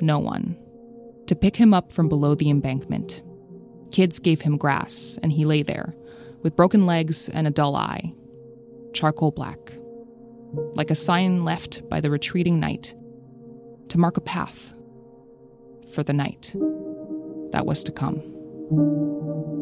No 0.00 0.18
one. 0.18 0.56
To 1.26 1.34
pick 1.34 1.56
him 1.56 1.74
up 1.74 1.92
from 1.92 2.08
below 2.08 2.34
the 2.34 2.48
embankment. 2.48 3.22
Kids 3.90 4.18
gave 4.18 4.40
him 4.40 4.56
grass, 4.56 5.18
and 5.22 5.32
he 5.32 5.44
lay 5.44 5.62
there, 5.62 5.94
with 6.42 6.56
broken 6.56 6.86
legs 6.86 7.28
and 7.28 7.46
a 7.46 7.50
dull 7.50 7.76
eye, 7.76 8.12
charcoal 8.94 9.30
black, 9.30 9.58
like 10.74 10.90
a 10.90 10.94
sign 10.94 11.44
left 11.44 11.88
by 11.88 12.00
the 12.00 12.10
retreating 12.10 12.60
night 12.60 12.94
to 13.88 13.98
mark 13.98 14.16
a 14.16 14.20
path 14.20 14.75
for 15.90 16.02
the 16.02 16.12
night 16.12 16.54
that 17.52 17.64
was 17.66 17.84
to 17.84 17.92
come. 17.92 19.55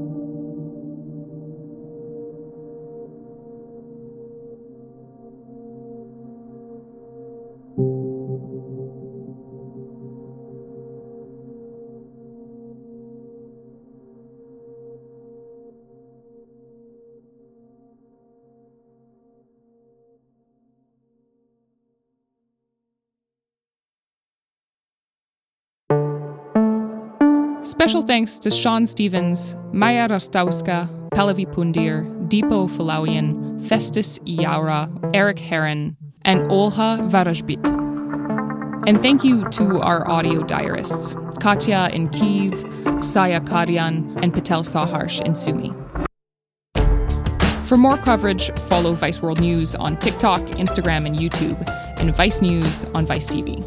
Special 27.75 28.03
thanks 28.03 28.39
to 28.39 28.53
Sean 28.53 28.87
Stevens, 28.87 29.57
Maya 29.73 30.09
Rostowska, 30.09 30.87
Pallavi 31.11 31.45
Pundir, 31.45 32.07
Deepo 32.29 32.71
Falawian, 32.71 33.61
Festus 33.67 34.21
Iyorah, 34.21 34.89
Eric 35.13 35.41
Heron, 35.41 35.97
and 36.23 36.43
Olha 36.43 37.01
Varajbit. 37.11 37.67
And 38.87 39.03
thank 39.03 39.25
you 39.25 39.49
to 39.51 39.81
our 39.81 40.09
audio 40.09 40.45
diarists, 40.45 41.17
Katya 41.41 41.91
in 41.93 42.11
Kiev, 42.11 42.55
Saya 43.05 43.41
Karyan, 43.41 44.23
and 44.23 44.33
Patel 44.33 44.63
Saharsh 44.63 45.21
in 45.27 45.33
Sumy. 45.33 45.75
For 47.67 47.77
more 47.77 47.99
coverage, 47.99 48.53
follow 48.69 48.95
Vice 48.95 49.21
World 49.21 49.41
News 49.41 49.75
on 49.75 49.97
TikTok, 49.97 50.41
Instagram, 50.63 51.07
and 51.07 51.17
YouTube, 51.17 51.61
and 51.99 52.15
Vice 52.15 52.41
News 52.41 52.85
on 52.95 53.05
Vice 53.05 53.29
TV. 53.29 53.59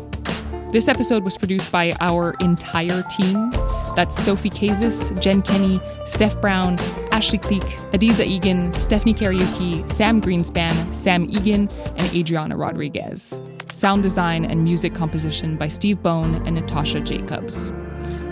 This 0.72 0.88
episode 0.88 1.26
was 1.26 1.38
produced 1.38 1.74
by 1.74 1.93
our 1.99 2.36
entire 2.39 3.03
team. 3.03 3.51
That's 3.98 4.16
Sophie 4.16 4.52
Kazis, 4.52 5.20
Jen 5.20 5.41
Kenny, 5.41 5.82
Steph 6.06 6.39
Brown, 6.39 6.78
Ashley 7.12 7.39
Cleek, 7.39 7.64
Adizah 7.93 8.28
Eghan, 8.28 8.76
Stephanie 8.76 9.16
Kariuki, 9.16 9.91
Sam 9.91 10.22
Greenspan, 10.22 10.93
Sam 10.93 11.28
Egan, 11.28 11.68
and 11.95 12.14
Adriana 12.14 12.56
Rodriguez. 12.56 13.39
Sound 13.72 14.04
design 14.04 14.45
and 14.45 14.64
music 14.64 14.93
composition 14.93 15.58
by 15.58 15.68
Steve 15.68 16.04
Bone 16.04 16.36
and 16.45 16.54
Natasha 16.54 17.00
Jacobs. 17.00 17.72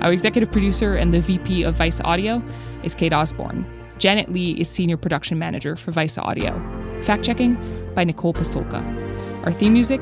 Our 0.02 0.14
executive 0.14 0.52
producer 0.52 0.96
and 0.98 1.12
the 1.12 1.20
VP 1.20 1.64
of 1.64 1.74
Vice 1.74 2.00
Audio 2.02 2.44
is 2.84 2.94
Kate 2.94 3.12
Osborne. 3.12 3.66
Janet 3.98 4.32
Lee 4.32 4.52
is 4.52 4.70
senior 4.70 4.98
production 4.98 5.40
manager 5.40 5.76
for 5.76 5.92
Vice 5.92 6.20
Audio. 6.20 6.62
Fact 7.02 7.26
checking 7.26 7.58
by 7.96 8.04
Nicole 8.04 8.36
Pasulka. 8.36 8.84
Our 9.44 9.52
theme 9.52 9.74
music 9.74 10.02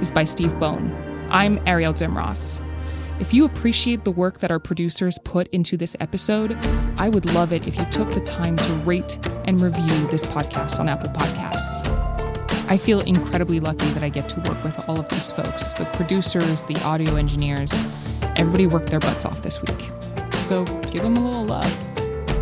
is 0.00 0.10
by 0.10 0.24
Steve 0.24 0.58
Bone. 0.58 0.90
I'm 1.28 1.58
Arielle 1.66 1.92
Duhaime-Ross. 1.92 2.62
If 3.22 3.32
you 3.32 3.44
appreciate 3.44 4.02
the 4.02 4.10
work 4.10 4.40
that 4.40 4.50
our 4.50 4.58
producers 4.58 5.16
put 5.22 5.46
into 5.50 5.76
this 5.76 5.94
episode, 6.00 6.54
I 6.98 7.08
would 7.08 7.24
love 7.26 7.52
it 7.52 7.68
if 7.68 7.78
you 7.78 7.84
took 7.84 8.12
the 8.12 8.20
time 8.20 8.56
to 8.56 8.74
rate 8.78 9.16
and 9.44 9.60
review 9.60 10.08
this 10.08 10.24
podcast 10.24 10.80
on 10.80 10.88
Apple 10.88 11.08
Podcasts. 11.10 11.86
I 12.68 12.76
feel 12.76 12.98
incredibly 13.02 13.60
lucky 13.60 13.86
that 13.90 14.02
I 14.02 14.08
get 14.08 14.28
to 14.30 14.40
work 14.40 14.64
with 14.64 14.88
all 14.88 14.98
of 14.98 15.08
these 15.08 15.30
folks 15.30 15.72
the 15.74 15.84
producers, 15.92 16.64
the 16.64 16.76
audio 16.82 17.14
engineers. 17.14 17.72
Everybody 18.34 18.66
worked 18.66 18.90
their 18.90 18.98
butts 18.98 19.24
off 19.24 19.40
this 19.42 19.62
week. 19.62 19.88
So 20.40 20.64
give 20.90 21.02
them 21.04 21.16
a 21.16 21.24
little 21.24 21.44
love. 21.44 21.72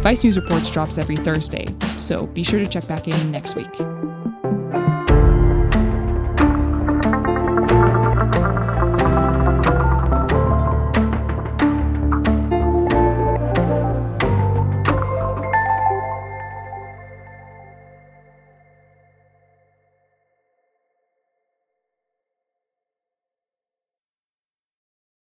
Vice 0.02 0.24
News 0.24 0.38
Reports 0.38 0.70
drops 0.70 0.96
every 0.96 1.16
Thursday, 1.16 1.66
so 1.98 2.26
be 2.28 2.42
sure 2.42 2.58
to 2.58 2.66
check 2.66 2.88
back 2.88 3.06
in 3.06 3.30
next 3.30 3.54
week. 3.54 3.68